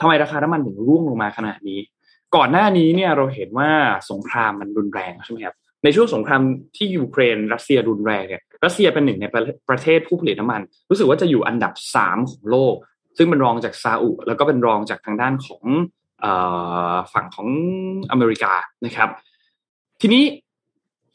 [0.00, 1.80] ทำไมราคาน้ำมันถึงร่วงลงมาขนาดนี้
[2.36, 3.70] ก่อนหน้านี้เนี่ยเราเห็นว่า
[4.10, 6.42] สงครามมันรุนแรงใช่ไหมครับในช่วงสงคราม
[6.76, 9.26] ที่ยูเครน รัสเซียรุนแรงเนี่ยรัสเซียเป็นหนึ่งใน
[9.68, 10.60] ประเทศผู้ผลิตน้ำมัน
[10.90, 12.74] รู้สึกว่าจะอยู่อันดับสามของโลก
[13.16, 15.64] ซึ่งเป็นรองจากซาอุ แล้วก็เป็นรองจากทางด้านของ
[17.12, 17.48] ฝั่งของ
[18.10, 18.52] อเมริกา
[18.86, 19.08] นะครับ
[20.00, 20.24] ทีนี้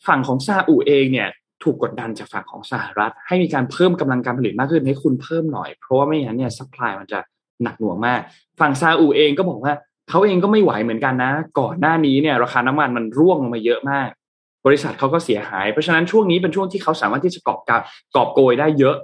[0.08, 1.30] ฝั่งของซาอุเองเนี่ย
[1.64, 7.20] ถูกกดดันจากฝั่งของสหรัฐ ให้มีการเพิ่มกำลังการผลิตมากขึ้นให้คุณเพิ่มหน่อย เพราะว่าไม่อย่างนั้นเนี่ยซัพพลายมันจะ
[7.64, 8.20] หนักหน่วงมาก
[8.60, 9.74] ฝั่งซาอุเองก็บอกว่า
[10.10, 14.10] เขาเองก็ไม่ไหวเหมือนกันนะ ก่อนหน้านี้เนี่ยราคาน้ำมันมันร่วงลงมาเยอะมาก
[14.66, 17.82] บริษัทเขาก็เสียหาย เพราะฉะนั้นช่วงนี้เป็นช่วงที่เขาสามารถที่จะกอบกับ
[18.16, 18.95] กอบโกยได้เยอะ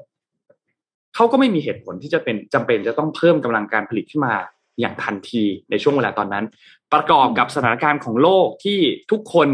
[1.15, 4.35] เขาก็ไม่มีเหตุผลที่จะเป็นจำเป็นจะต้องเพิ่มกำลังการผลิตขึ้นมา
[4.79, 6.45] อย่างทันทีในช่วงเวลาตอนนั้น
[6.93, 8.79] ประกอบกับสถานการณ์ของโลกที่
[9.11, 9.47] ทุกคน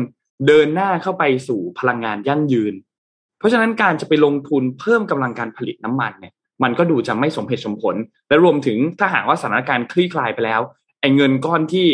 [0.47, 2.73] เดินหน้าเข้าไปสู่พลังงานยั่งยืน
[3.39, 7.95] เพราะฉะนั้นการจะไปลงทุนเพิ่มกำลังการผลิตน้ำมันเนี่ยมันก็ดูจะไม่สมเหตุสมผล
[8.29, 10.61] และรวมถึงถ้าหากว่าสถานการณ์คลี่คลายไปแล้ว
[11.01, 11.87] ไอ้เงินก้อนที่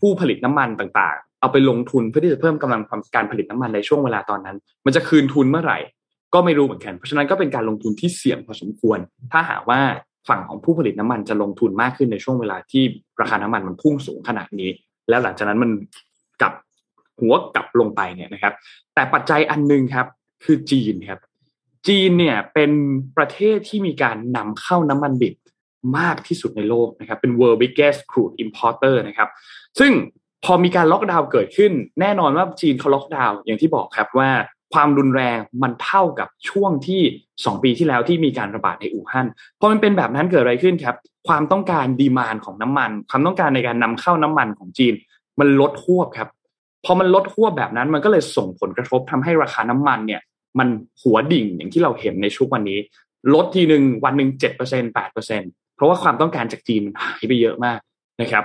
[0.00, 2.82] ผู้ผลิตน้ำมันต่างๆ เอาไปลงทุนเพื่อที่จะเพิ่มกำลัง
[3.14, 5.78] การผลิตน้ำมันในช่วงเวลาตอนนั้น มันจะคืนทุนเมื่อไหร่
[6.34, 8.98] ก็ไม่รู้เหมือนกัน เพราะฉะนั้นก็เป็นการลงทุนที่เสี่ยงพอสมควร
[9.32, 9.80] ถ้าหากว่า
[10.28, 12.82] ฝั่งของผู้ผลิตน้ำมันจะลงทุนมากขึ้นในช่วงเวลาที่
[13.20, 14.70] ราคาน้ำมันมันพุ่งสูงขนาดนี้
[15.08, 15.70] แล้วหลังจากนั้นมัน
[16.40, 16.52] กลับ
[17.20, 18.54] หัวกลับลงไปเนี่ยนะครับ
[18.94, 20.06] แต่ปัจจัยอันนึงครับ
[20.44, 21.20] คือจีนครับ
[21.88, 22.70] จีนเนี่ยเป็น
[23.16, 25.34] ประเทศที่มีการนำเข้าน้ำมันดิบ
[25.98, 29.28] มากที่สุดในโลกนะครับ เป็น world biggest crude importer นะครับ
[29.78, 29.92] ซึ่ง
[30.44, 34.30] พอมีการล็อกดาวน์เกิดขึ้น แน่นอนว่าจีนเขาล็อกดาวน์อย่างที่บอกครับว่า
[34.72, 37.02] ความรุนแรงมันเท่ากับช่วงที่
[37.44, 39.26] สองปีที่แล้วที่มีการระบาดในอู่ฮั่น
[39.60, 40.96] พอมันเป็นแบบนั้นเกิดอะไรขึ้นครับ
[41.28, 44.94] ความต้องการดีมานของน้ำมัน ความต้องการในการนำเข้าน้ำมันของจีน
[45.40, 46.28] มันลดหวบครับ
[46.84, 50.20] พอมันลดหวบแบบนั้นมันก็เลยส่งผลกระทบทำให้ราคาน้ำมันเนี่ย
[50.58, 50.68] มัน
[51.02, 52.78] หัวดิ่งอย่างที่เราเห็นในช่วงวันนี้
[53.34, 55.42] ลดทีหนึ่งวันหนึ่งเจ็ดเปอร์เซ็นแปดเปอร์เซ็น
[55.76, 57.78] เพราะว่าความต้องการจากจีนมันหายไปเยอะมาก
[58.20, 58.44] นะครับ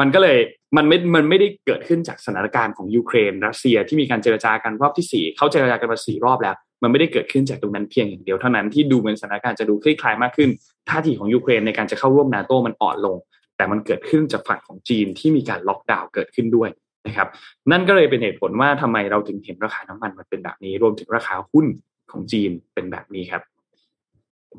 [0.00, 0.38] มันก็เลย
[0.76, 10.50] มันไม่ มันไม่ได้เกิดขึ้นจากสถานการณ์ของยูเครนรัสเซียที่มีการเจรจากันรอบที่สี่เขาเจรจากันมาสี่รอบแล้ว มันไม่ได้เกิดขึ้นจากตรงนั้นเพียงอย่างเดียวเท่านั้นที่ดูเหมือนสถานการณ์จะดูคลี่คลายมากขึ้น
[10.88, 13.16] ท่าทีของยูเครนในการจะเข้าร่วมนาโตมันอ่อนลง
[13.56, 16.70] แต่มันเกิดขึ้นจากฝั่งของจีนที่มีการล็อกดาวน์เกิดขึ้นด้วย
[17.06, 17.28] นะครับ
[17.70, 21.66] นั่นก็เลยเป็นเหตุผลว่าทำไมเราถึงเห็นราคาน้ำมันมันเป็นแบบนี้ รวมถึงราคาหุ้น
[22.10, 23.42] ของจีนเป็นแบบนี้ครับ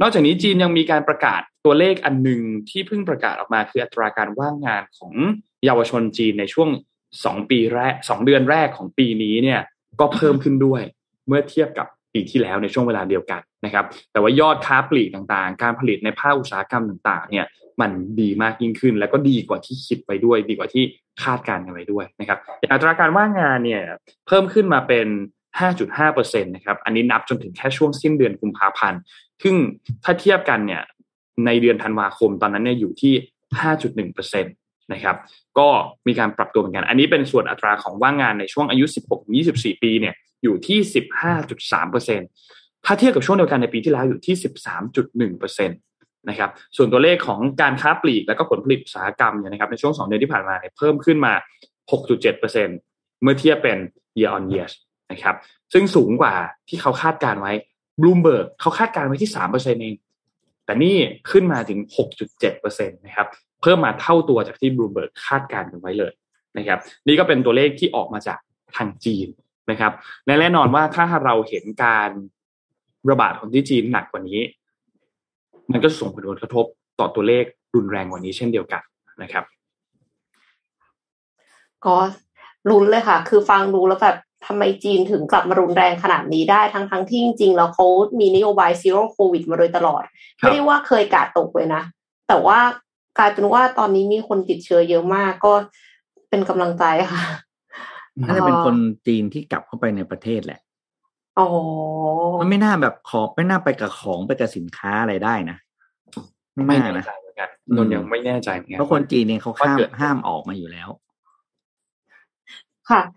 [0.01, 5.13] นอกจากนี้จีนยังมีการประกาศตัวเลขอันหนึ่งที่เพิ่งประกาศออกมาคืออัตราการว่างงานของ
[5.65, 6.69] เยาวชนจีนในช่วง
[7.25, 9.59] สองปีแรกสองเดือนแรกของปีนี้เนี่ย
[9.99, 10.81] ก็เพิ่มขึ้นด้วย
[11.27, 17.45] เมื่อเทียบกับปีที่แล้วในช่วงเวลาเดียวกันนะครับ แต่ว่ายอดค้าปลีกต่างๆ การผลิตในภาคอุตสาหกรรมต่างๆ เนี่ย
[17.81, 17.91] มัน
[18.21, 20.83] ดีมากยิ่งขึ้น แล้วก็ดีกว่าที่คิดไปด้วย ดีกว่าที่
[21.23, 22.39] คาดการณ์กันไว้ด้วยนะครับ
[22.71, 23.81] อัตราการว่างงานเนี่ย
[24.27, 25.07] เพิ่มขึ้นมาเป็น
[25.59, 28.99] 5.5%นะครับ อันนี้นับจนถึงแค่ช่วงสิ้นเดือนกุมภาพันธ์
[29.43, 29.55] ซึ่ง
[30.03, 30.83] ถ้าเทียบกันเนี่ย
[31.45, 33.13] ในเดือนธันวาคมตอนนั้นเนี่ยอยู่ที่
[33.63, 35.15] 5.1%นะครับ
[35.59, 35.67] ก็
[36.07, 38.85] มีการปรับตัวเหมือนกัน อันนี้เป็นส่วนอัตราของว่างงานในช่วงอายุ
[39.33, 40.79] 16-24 ปีเนี่ยอยู่ที่
[41.63, 44.35] 15.3%ถ้าเทียบกับช่วงเดียวกันในปีที่แล้วอยู่ที่
[45.01, 51.33] 13.1%นะครับ ส่วนตัวเลขของการค้าปลีกและก็ผลผลิตอุตสาหกรรมเนี่ยนะครับในช่วง 2 เดือนที่ผ่านมาเนี่ยเพิ่มขึ้นมา
[51.91, 52.41] 6.7%
[53.21, 53.77] เมื่อเทียบเป็น
[54.17, 54.69] year on year
[55.11, 55.35] นะครับ
[55.73, 56.33] ซึ่งสูงกว่า
[56.69, 57.53] ที่เขาคาดการณ์ไว้
[58.01, 59.95] บลูมเบิร์กเขาคาดการณ์ไว้ที่3%เปอร์เซ็นเอง
[60.65, 60.95] แต่นี่
[61.31, 63.27] ขึ้นมาถึง6.7%นตนะครับ
[63.61, 66.13] เพิ่มมาเท่าตัวจากที่บลูมเบิร์กคาดการณ์กันไว้เลย
[66.57, 68.39] นะครับนี่ก็เป็นตัวเลขที่ออกมาจาก
[68.75, 69.27] ทางจีน
[69.71, 69.91] นะครับ
[70.25, 72.09] และแน่นอนว่าถ้าเราเห็นการ
[73.09, 74.41] ระบาดของที่จีนหนักกว่านี้
[75.71, 76.65] มันก็ส่งผลกระทบ
[76.99, 77.43] ต่อตัวเลข
[77.75, 78.81] รุนแรงกว่านี้เช่นเดียวกัน
[79.21, 79.43] นะครับ
[81.85, 81.95] ก็
[82.69, 84.17] ลุ้นเลยค่ะ คือฟังดูแล้วแบบ
[84.47, 87.85] ทำไมจีนถึงกลับมารุนแรงขนาดนี้ได้ทั้งทั้งที่จริงๆแล้วเขา
[88.19, 90.03] มีนโยบายซีโร่โควิดมาโดยตลอด
[90.37, 91.83] ไม่ได้ว่าเคยกาดตกเลยนะ
[92.27, 92.59] แต่ว่า
[93.17, 95.53] กลายเป็นว่าตอนนี้มีคนติดเชื้อเยอะมากก็
[96.29, 97.23] เป็นกำลังใจค่ะ
[98.21, 98.75] น่าจะเป็นคน
[99.07, 100.59] จีนที่กลับเข้าไปในประเทศแหละ
[101.39, 101.47] อ๋อ
[102.41, 105.57] มันไม่น่าแบบขอไม่น่าไปกับของไปกับสินค้าอะไรได้นะ
[106.53, 110.89] ไม่ไม่น่าแน่นะใจเหมือนกันนนยังไม่แน่ใจเหมือนกันเพราะคนจีนเนี่ยเขาห้ามว่าเกิดห้ามออกมาอยู่แล้ว
[112.89, 113.16] ค่ะเอ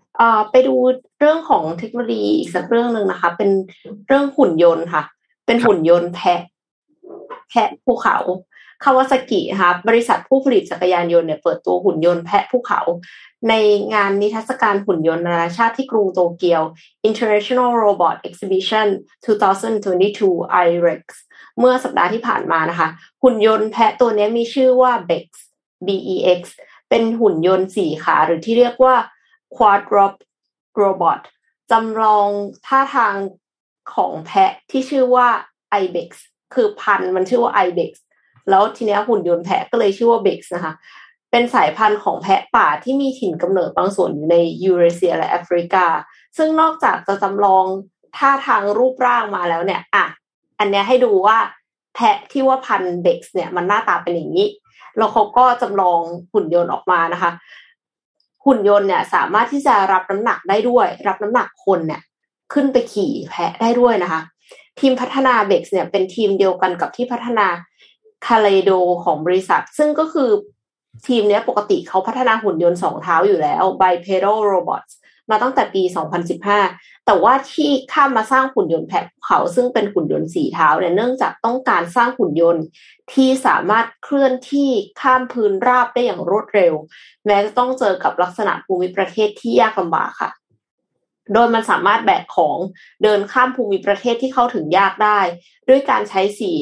[0.51, 0.75] ไปดู
[1.19, 3.49] เรื่องของเทคโนโลยีอีกสักเรื่องหนึ่งนะคะ เป็น
[4.07, 5.03] เรื่องหุ่นยนต์ค่ะ
[5.45, 6.41] เป็นหุ่นยนต์แพะ
[7.49, 8.17] แพะภูเขา
[8.83, 12.81] คาวาซากินะคะบริษัทผู้ผลิตจักรยานยนต์เนี่ยเปิดตัวหุ่นยนต์แพะภูเขา
[13.49, 13.53] ใน
[13.93, 16.61] งานนิทรรศการหุ่นยนต์นานาชาติที่กรุงโตเกียว
[17.09, 18.87] International Robot Exhibition
[19.65, 21.03] 2022 IREX
[21.57, 22.87] เมื่อสัปดาห์ที่ผ่านมานะคะ
[23.23, 25.27] หุ่นยนต์แพะตัวนี้มีชื่อว่า BEX
[25.87, 26.41] BEX
[26.89, 28.95] เป็นหุ่นยนต์สี่ขาหรือที่เรียกว่า
[29.55, 30.13] Quadrop
[30.81, 31.21] Robot
[31.71, 32.27] จำลอง
[32.67, 33.13] ท่าทาง
[33.93, 35.27] ของแพะที่ชื่อว่า
[35.83, 36.09] ibex
[36.53, 37.91] คือพันธุ์มันชื่อว่า ibex
[38.49, 40.73] แล้วทีเนี้ยหุ่นยนต์แพะก็เลยชื่อว่า bex นะคะ
[41.31, 45.85] เป็นสายพันธุ์ของแพะป่าที่มีถิ่นกำเนิดบางส่วนอยู่ในยูเรเซียและแอฟริกา
[46.37, 47.65] ซึ่งนอกจากจะจำลอง
[48.17, 50.05] ท่าทางรูปร่างมาแล้วเนี่ย อะ
[50.59, 51.37] อันเนี้ยให้ดูว่า
[51.95, 54.47] แพะที่ว่าพันธุ์เบ็กซ์เนี่ยมันหน้าตาเป็นอย่างนี้
[54.97, 55.99] แล้วเขาก็จำลอง
[56.33, 57.31] หุ่นยนต์ออกมานะคะ
[58.45, 62.01] หุ่นยนต์เนี่ยสามารถที่จะรับน้ำหนักได้ด้วย รับน้ำหนักคนเนี่ย
[62.53, 64.21] ขึ้นไปขี่แพะได้ด้วยนะคะ
[64.79, 67.47] ทีมพัฒนาเบ็กซ์เนี่ยเป็นทีมเดียวกันกับที่พัฒนา
[68.27, 68.71] คาเลโด
[69.03, 70.29] ของบริษัท ซึ่งก็คือ
[71.07, 74.93] ทีมเนี้ยปกติเขาพัฒนาหุ่นยนต์สองเท้าอยู่แล้ว bipedal robots
[75.31, 75.83] มาตั้งแต่ปี
[76.45, 82.63] 2015 แต่ว่าที่ข้ามมาสร้างหุ่นยนต์แผะภูเขาซึ่งเป็นหุ่นยนต์สี่เท้าเนี่ยเนื่องจากต้องการสร้างหุ่นยนต์
[83.13, 84.69] ที่สามารถเคลื่อนที่
[85.01, 86.73] ข้ามพื้นราบได้อย่างรวดเร็ว
[87.25, 90.31] แม้จะต้องเจอกับลักษณะภูมิประเทศที่ยากลำบากค่ะ
[91.33, 92.57] โดยมันสามารถแบกของ
[93.03, 95.19] เดินข้ามภูมิประเทศที่เข้าถึงยากได้
[95.69, 96.55] ด้วยการใช้สี่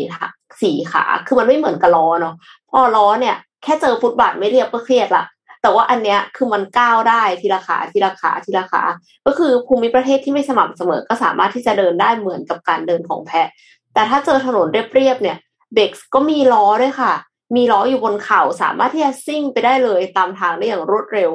[0.61, 2.35] สี่ขา คือมันไม่เหมือนกับล้อเนาะ
[2.71, 5.25] พอล้อเนี่ยแค่เจอฟุตบาทไม่เรียบก็เครียดละ
[5.61, 8.83] แต่ว่าอันเนี้ยคือมันก้าวได้ทีละขาทีละขาทีละขา
[9.25, 13.47] ก็คือภูมิประเทศที่ไม่สม่ำเสมอก็สามารถที่จะเดินได้เหมือนกับการเดินของแพะ
[13.93, 15.37] แต่ถ้าเจอถนนเรียบๆเนี่ย
[15.73, 17.13] เบกส์ก็มีล้อด้วยค่ะ
[17.55, 21.31] มีล้ออยู่บนเขาสามารถที่จะซิ่งไปได้เลยตามทางได้อย่างรวดเร็ว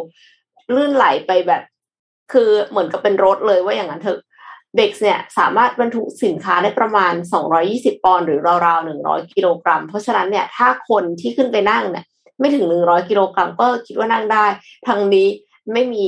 [0.74, 1.62] ลื่นไหลไปแบบ
[2.32, 4.20] คือเหมือนกับเป็นรถเลยว่าอย่างนั้นเถอะ
[4.74, 7.14] เบกส์เนี่ยสามารถบรรทุกสินค้าได้ประมาณ
[7.58, 12.04] 220 ปอนด์หรือราวๆ 100 กิโลกรัม เพราะฉะนั้นเนี่ยถ้าคนที่ขึ้นไปนั่งเนี่ย
[12.38, 14.44] ไม่ถึง100กิโลกรัมก็คิดว่านั่งได้
[14.86, 15.28] ทางนี้
[15.72, 16.06] ไม่มี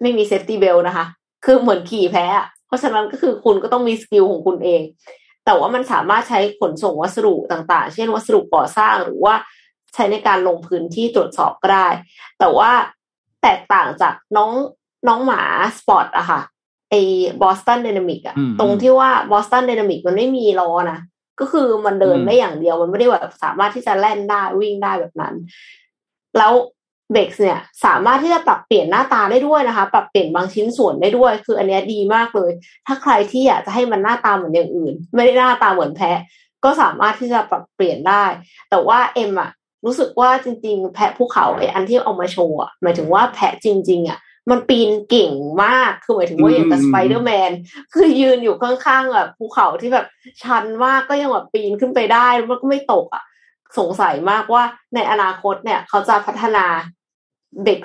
[0.00, 1.06] ไม่มี safety belt นะคะ
[1.44, 4.82] คือเหมือนขี่แพะอะเพราะฉะนั้นก็คือคุณก็ต้องมี skill ของคุณเอง
[5.44, 9.34] แต่ว่ามันสามารถใช้ขนส่งวัสดุต่างๆ เช่นวัสดุก่อสร้างหรือว่า
[9.94, 11.88] ใช้ในการลงพื้นที่ตรวจสอบก็ได้
[12.38, 12.70] แต่ว่า
[13.42, 14.52] แตกต่างจากน้อง
[15.08, 15.40] น้องหมา
[15.76, 16.40] สปอร์ตอะค่ะ
[16.90, 17.00] ไอ้
[17.42, 20.98] บอสตัน d y นามิกอะอืมตรงที่ว่าบอสตัน d y นามิกมันไม่มีล้อนะ
[21.40, 25.34] ก็คือมันเดินอืมได้อย่างเดียวมันไม่ได้แบบสามารถที่จะแล่นได้วิ่งได้แบบนั้น
[26.38, 26.52] แล้ว
[27.12, 32.50] เบ็กซ์เนี่ยสามารถที่จะปรับเปลี่ยนหน้าตาได้ด้วยนะคะ ปรับเปลี่ยนบางชิ้นส่วนได้ด้วย คืออันเนี้ยดีมากเลย
[32.86, 36.18] ถ้าใครที่อยากจะให้มันหน้าตาเหมือนอย่างอื่น ไม่ได้หน้าตาเหมือนแพะ
[36.64, 38.24] ก็สามารถที่จะปรับเปลี่ยนได้
[38.70, 39.50] แต่ว่าเอ็มอะ
[39.84, 44.18] รู้สึกว่าจริง ๆ แพะภูเขาไออันที่เอามาโชว์อะหมายถึงว่าแพะจริง ๆอะ
[44.50, 45.32] มันปีนเก่ง
[45.64, 47.50] มากคือหมายถึงว่าอย่างกับอืมสไปเดอร์แมน
[47.94, 50.06] คือยืนอยู่ข้างๆแบบภูเขาที่แบบ
[50.42, 53.22] ชันมากก็ยังแบบปีนขึ้นไปได้แล้วมันก็ไม่ตกอะ
[53.78, 54.62] สงสัยมากว่า
[54.94, 56.64] ในอนาคตเนี่ย เขาจะพัฒนา
[57.62, 57.80] เบ็ก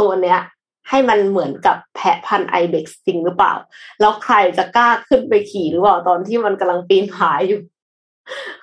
[0.00, 0.40] ตัวเนี้ย
[0.88, 3.54] ให้มันเหมือนกับแพะพันธุ์ไอเบ็กจริงหรือเปล่า
[4.00, 7.60] แล้วใครจะกล้าขึ้นไปขี่หรือเปล่าตอนที่มันกำลังปีนผาอยู่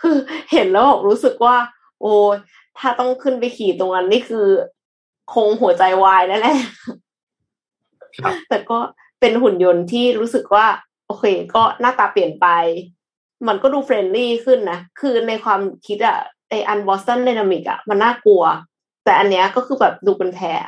[0.01, 0.17] คือ
[0.51, 1.55] เห็นแล้วบอกรู้สึกว่า
[2.01, 2.35] โอ้ย
[2.79, 4.47] ถ้าต้องขึ้นไปขี่ตรงนั้นนี่คือ
[5.33, 6.95] คงหัวใจวายแน่ๆครับ
[8.49, 8.79] แต่ก็
[9.19, 10.67] เป็นหุ่นยนต์ที่รู้สึกว่า
[11.07, 12.47] โอเค ก็หน้าตาเปลี่ยนไป
[13.47, 16.17] มันก็ดู friendly ขึ้นนะ คือในความคิดอะ
[16.49, 18.43] ไออัน Boston Dynamics อะมันน่ากลัว
[19.05, 20.61] แต่อันเนี้ยก็คือแบบดูเป็นแพะ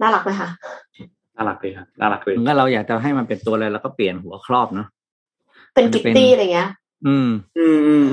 [0.00, 0.50] น่ารักไหมคะ
[1.36, 4.88] น่ารักเลยครับน่ารักเลยมันก็เราอยากจะให้มันเป็นตัวอะไรแล้วก็เปลี่ยนหัวครอบเนาะ
[5.74, 6.70] เป็นมันกิจะตเป็นตี้อะไรเงี้ย
[7.06, 8.06] อืมอืม อืม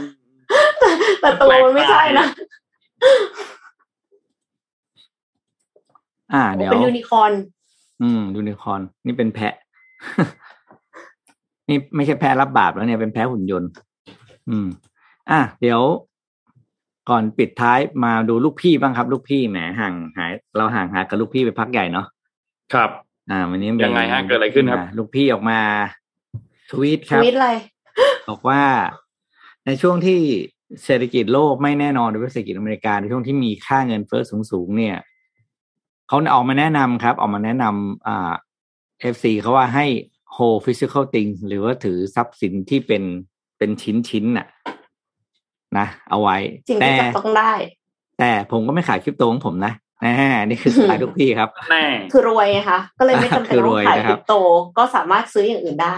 [1.22, 2.26] แต่ตัวมันไม่ใช่นะ
[6.34, 7.32] อ่า เดี๋ยวเป็นยูนิคอร์น
[8.02, 9.54] อืมยูนิคอร์นนี่เป็นแพะ
[11.70, 13.70] นี่ไม่ใช่แพะรับบาปแล้วเนี่ยเป็นแพะหุ่นยนต์
[14.50, 14.68] อืม
[15.32, 15.82] อะเดี๋ยว
[17.10, 22.06] ก่อนปิดท้ายมาดูลูกพี่บ้างครับ ลูกพี่แหมห่างหาย เราห่างหายกับลูกพี่ไปพักใหญ่เนาะ
[22.74, 22.90] ครับ
[23.32, 25.60] อ่า วันนี้มียังไงฮะเกิดอะไรขึ้นครับาลูกพี่ออกมา
[26.72, 27.50] ทวีตคทรับวิตอะไร
[28.30, 28.62] บอกว่า
[29.66, 30.20] ในช่วงที่
[30.86, 34.98] เศรษฐกิจโลกไม่แน่นอนโดยเฉพาะเศรษฐกิจอเมริกาในช่วงที่มีค่าเงินเฟ้อสูงๆเนี่ย
[36.14, 38.34] เขาออกมาแนะนำครับ ออกมาแนะนำอ่า
[39.14, 39.86] FC เขาว่าให้
[40.36, 43.04] hold physical things หรือว่าถือทรัพย์สินที่เป็น
[43.58, 44.48] เป็นชิ้นชิ้นๆน่ะ
[45.78, 46.38] นะเอาไว้
[46.68, 47.52] จริงแต่ที่จับต้องได้
[48.20, 54.36] แต่ผมก็ไม่ขายคริปโตของผมนะแน่นี่คือสไตล์ลูกพี่ครับแน่คือรวยไงคะก็เลยไม่จำเป็นคือรต้อวยงขายนะคครัริบปโต
[54.78, 55.98] ก็สามารถซื้ออย่างอื่นได้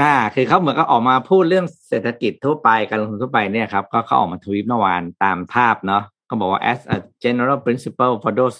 [0.00, 8.58] อ่า คือเขาเหมือนก็ออกมาพูดเรื่องเศรษฐกิจทั่วไปการลงทุนทั่วไปเนี่ยครับ ก็เขาออกมาทวีตเมื่อวานตามภาพเนาะเขาบอกว่า as a general principle for those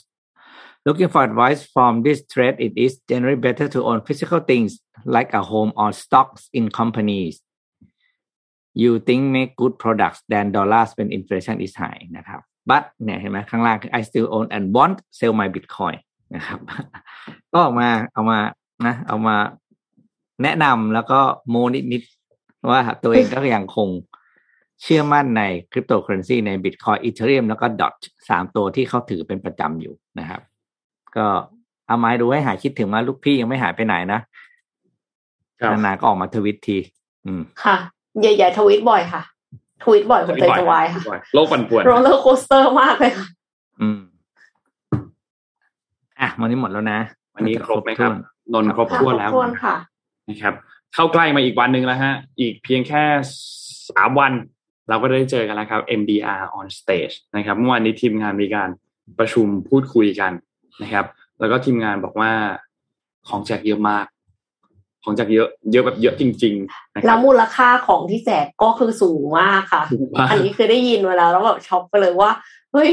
[0.86, 4.70] looking for advice from this thread it is generally better to own physical things
[5.16, 7.34] like a home or stocks in companies
[8.82, 14.00] you think make good products than dollars when inflation is high นะครับ but เนี่ยเห็นไหมข้างล่างคือ I
[14.08, 15.98] still own and want sell my bitcoin
[16.34, 16.58] นะครับ
[17.52, 18.38] ก็ออกมาเอามา
[18.86, 19.36] นะเอามา
[20.42, 21.20] แนะนำแล้วก็
[21.50, 21.56] โม
[21.92, 23.88] นิดๆว่าตัวเองก็ยังคง
[24.82, 27.94] เชื่อมั่นในคริปโตเคอเรนซีใน Bitcoin Ethereum แล้วก็ Dot
[28.28, 30.40] สามตัวที่เขาถือเป็นประจำอยู่นะครับ
[31.16, 31.26] ก็
[31.88, 34.20] เอามาให้ดูให้หายคิดถึงว่าลูกพี่ยังไม่หายไปไหนนะ
[35.60, 36.78] ครับนานๆก็ออกมาทวิตที
[37.26, 37.76] อืมค่ะ
[38.20, 39.22] ใหญ่ๆทวิตบ่อยค่ะ
[39.82, 41.00] ทวิตบ่อยหัวใจจะวายค่ะ
[41.34, 43.26] โลกปั่นป่วนโรลเลอร์โคสเตอร์มากเลยค่ะ
[43.80, 44.00] อืม
[46.20, 46.98] อะ วันนี้หมดแล้วนะ
[47.34, 48.12] วันนี้ครบไหมครับ
[48.52, 49.76] นนท์ครบถ้วนแล้วครบถ้วนค่ะ
[50.28, 50.54] นะครับ
[50.94, 53.02] เข้าใกล้มาอีกวันหนึ่งแล้วฮะ อีกเพียงแค่
[53.90, 54.32] สามวัน
[54.88, 58.68] เราก็ได้เจอกันแล้วครับ MDR on stage นะครับ เมื่อวานนี้ทีมงานมีการ
[59.18, 60.32] ประชุมพูดคุยกัน
[60.82, 61.06] นะครับ
[61.40, 62.30] แล้วก็ทีมงานบอกว่า
[63.28, 64.06] ของแจกเยอะมาก
[65.04, 72.30] ของแจกเยอะ เยอะแบบเยอะจริงๆนะคแล้รัวบมูลค่าของที่แจกก็คือสูงมากค่ะถูกมากอันนี้คือได้ยินมาแล้วแล้วแบบช็อกไปเลยว่า
[72.72, 72.90] เฮ้ย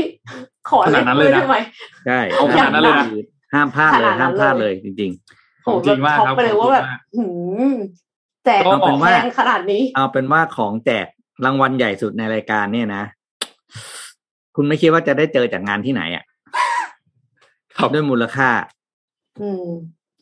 [0.70, 1.58] ขอขนาดนั้นเลยนะทำไม
[2.06, 3.08] ใช่เอาขนาดนั้นเลยนะ
[3.54, 7.26] ห้ามพลาดเลยขนาดนั้นห้ามพลาดเลเลยยจริงๆของจริงมากช็อกครับไปเลยว่าแบบของจริงมากหื
[7.72, 7.74] ม
[8.46, 11.08] แจกก็เอาเป็นว่าแพงขนาดนี้ เอาเป็นว่าของแจก
[11.46, 13.04] รางวัลใหญ่สุดในรายการเนี่ยนะ
[14.56, 16.24] คุณไม่คิดว่าจะได้เจอจากงานที่ไหนอะ
[17.78, 18.50] ครับด้วยมูลค่า
[19.42, 19.68] อืม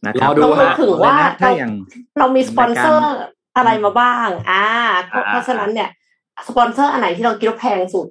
[0.06, 1.72] นะครับรอดูต้องนึกฮะถึงว่าเลยนะถ้าอย่าง
[2.20, 3.18] เรามีสปอนเซอร์
[3.58, 4.66] อะไรมาบ้างอ่า
[5.08, 5.90] เพราะอ่า เพราะฉะนั้นเนี่ย
[6.48, 8.08] สปอนเซอร์อันไหนที่เราคิดว่าแพงสุด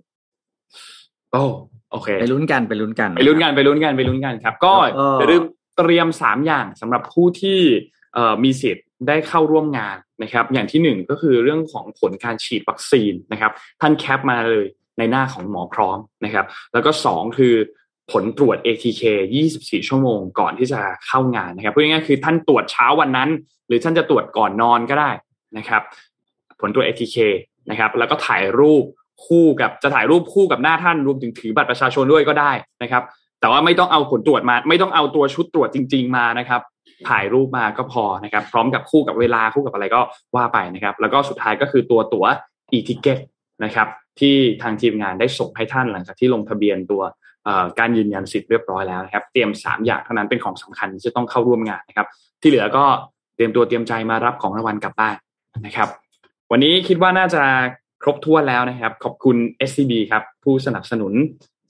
[1.33, 1.43] โอ้
[1.91, 5.43] โอเค ไปลุ้นกันไปลุ้นกัน ไปลุ้นกันไปลุ้นกันไปลุ้นกันครับ ก็แล้วก็อย่าลืม
[5.79, 7.61] เตรียมสามอย่างสำหรับผู้ที่
[8.15, 14.67] เอ่อมีสิทธิ์ได้เข้าร่วมงานนะครับ อย่างที่หนึ่งก็คือเรื่องของผลการฉีดวัคซีนนะครับ ท่านแคปมาเลย
[14.99, 17.55] ในหน้าของหมอพร้อมนะครับ แล้วก็สองคือ
[18.13, 19.03] ผลตรวจ ATK
[19.47, 23.29] 24 ชั่วโมงก่อนที่จะเข้างานนะครับพูดง่ายๆคือท่านตรวจเช้าวันนั้น
[23.67, 25.11] หรือท่านจะตรวจก่อนนอนก็ได้
[25.57, 25.83] นะครับ
[26.61, 27.17] ผลตรวจ ATK
[27.71, 28.85] นะครับแล้วก็ถ่ายรูป
[29.27, 32.53] คู่กับจะถ่ายรูปคู่กับหน้าท่านรวมถึงถือบัตรประชาชนด้วยก็ได้
[32.83, 33.03] นะครับ
[33.41, 36.61] แต่ว่าไม่ต้องเอาผลตรวจมา ไม่ต้องเอาตัวชุดตรวจจริง ๆมานะครับ
[37.09, 40.01] ถ่ายรูปมาก็พอนะครับ พร้อมกับคู่กับเวลาคู่กับอะไรก็
[40.37, 42.27] ว่าไปนะครับ แล้วก็สุดท้ายก็คือตัวตั๋ว
[42.73, 43.19] e-ticket
[43.65, 43.89] นะครับ
[44.21, 47.03] ที่ทางทีมงานได้ส่งให้ท่านหลังจากที่ลงทะเบียนตัว
[47.79, 52.07] การยืนยันสิทธิ์เรียบร้อยแล้วนะครับ เตรียมสามอย่างเท่านั้นเป็นของสำคัญที่จะต้องเข้าร่วมงานนะครับ
[52.43, 52.85] ที่เหลือก็
[53.37, 55.17] เตรียมตัวเตรียมใจมารับของรางวัลกลับบ้าน
[55.67, 55.89] นะครับ
[56.51, 57.43] วันนี้คิดว่าน่าจะ
[58.03, 59.37] ครบถ้วนแล้วนะครับ ขอบคุณ
[59.69, 61.13] SCB ครับผู้สนับสนุน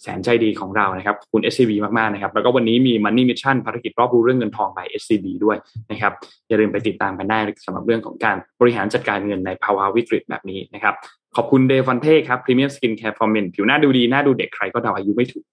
[0.03, 5.57] แสนใจดีของเรานะครับขอบคุณ SCB มากๆนะครับ แล้วก็วันนี้มี Money Mission ภารกิจรอบรู้เรื่องเงินทอง by SCB ด้วย
[5.91, 6.13] นะครับ
[6.49, 10.95] อย่าลืมไปติดตามกันได้สำหรับเรื่องของการบริหารจัดการเงินในภาวะวิกฤตแบบนี้นะครับ
[11.37, 15.45] ขอบคุณ Devante ครับ premium skincare for men ผิวหน้าดูดี หน้าดูเด็กใครก็เดาอายุไม่ถูก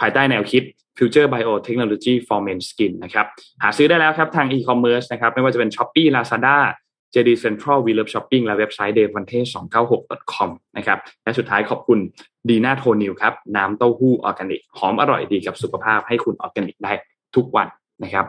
[0.00, 0.62] ภายใต้แนวคิด
[0.98, 3.26] Future Biotechnology for Men Skin นะครับ
[3.62, 6.56] หาซื้อได้แล้วครับทาง e-commerce นะครับ ไม่ว่าจะเป็น Shopee Lazada
[7.14, 9.90] JD Central We Love Shopping และเว็บไซต์ d e v a n t e 2 9
[9.92, 11.98] 6 com นะครับ และสุดท้ายขอบคุณ
[12.48, 16.92] ดีน่าโทนิวครับ น้ำเต้าหู้ออร์แกนิก หอมอร่อยดีกับสุขภาพให้คุณออร์แกนิกได้
[17.36, 17.68] ทุกวัน
[18.04, 18.24] นะครับ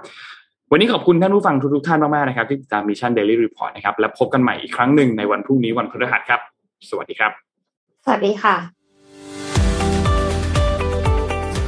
[0.72, 6.39] วันนี้ขอบคุณท่านผู้ฟังทุกๆท่านมากๆนะครับ ที่ติดตาม Mission Daily Report นะครับ และพบกันใหม่อีกครั้งหนึ่งในวันพรุ่งนี้วันพฤหัสครับ
[6.89, 7.32] สวัสดีครับ
[8.05, 8.78] สวัสดีค่ะ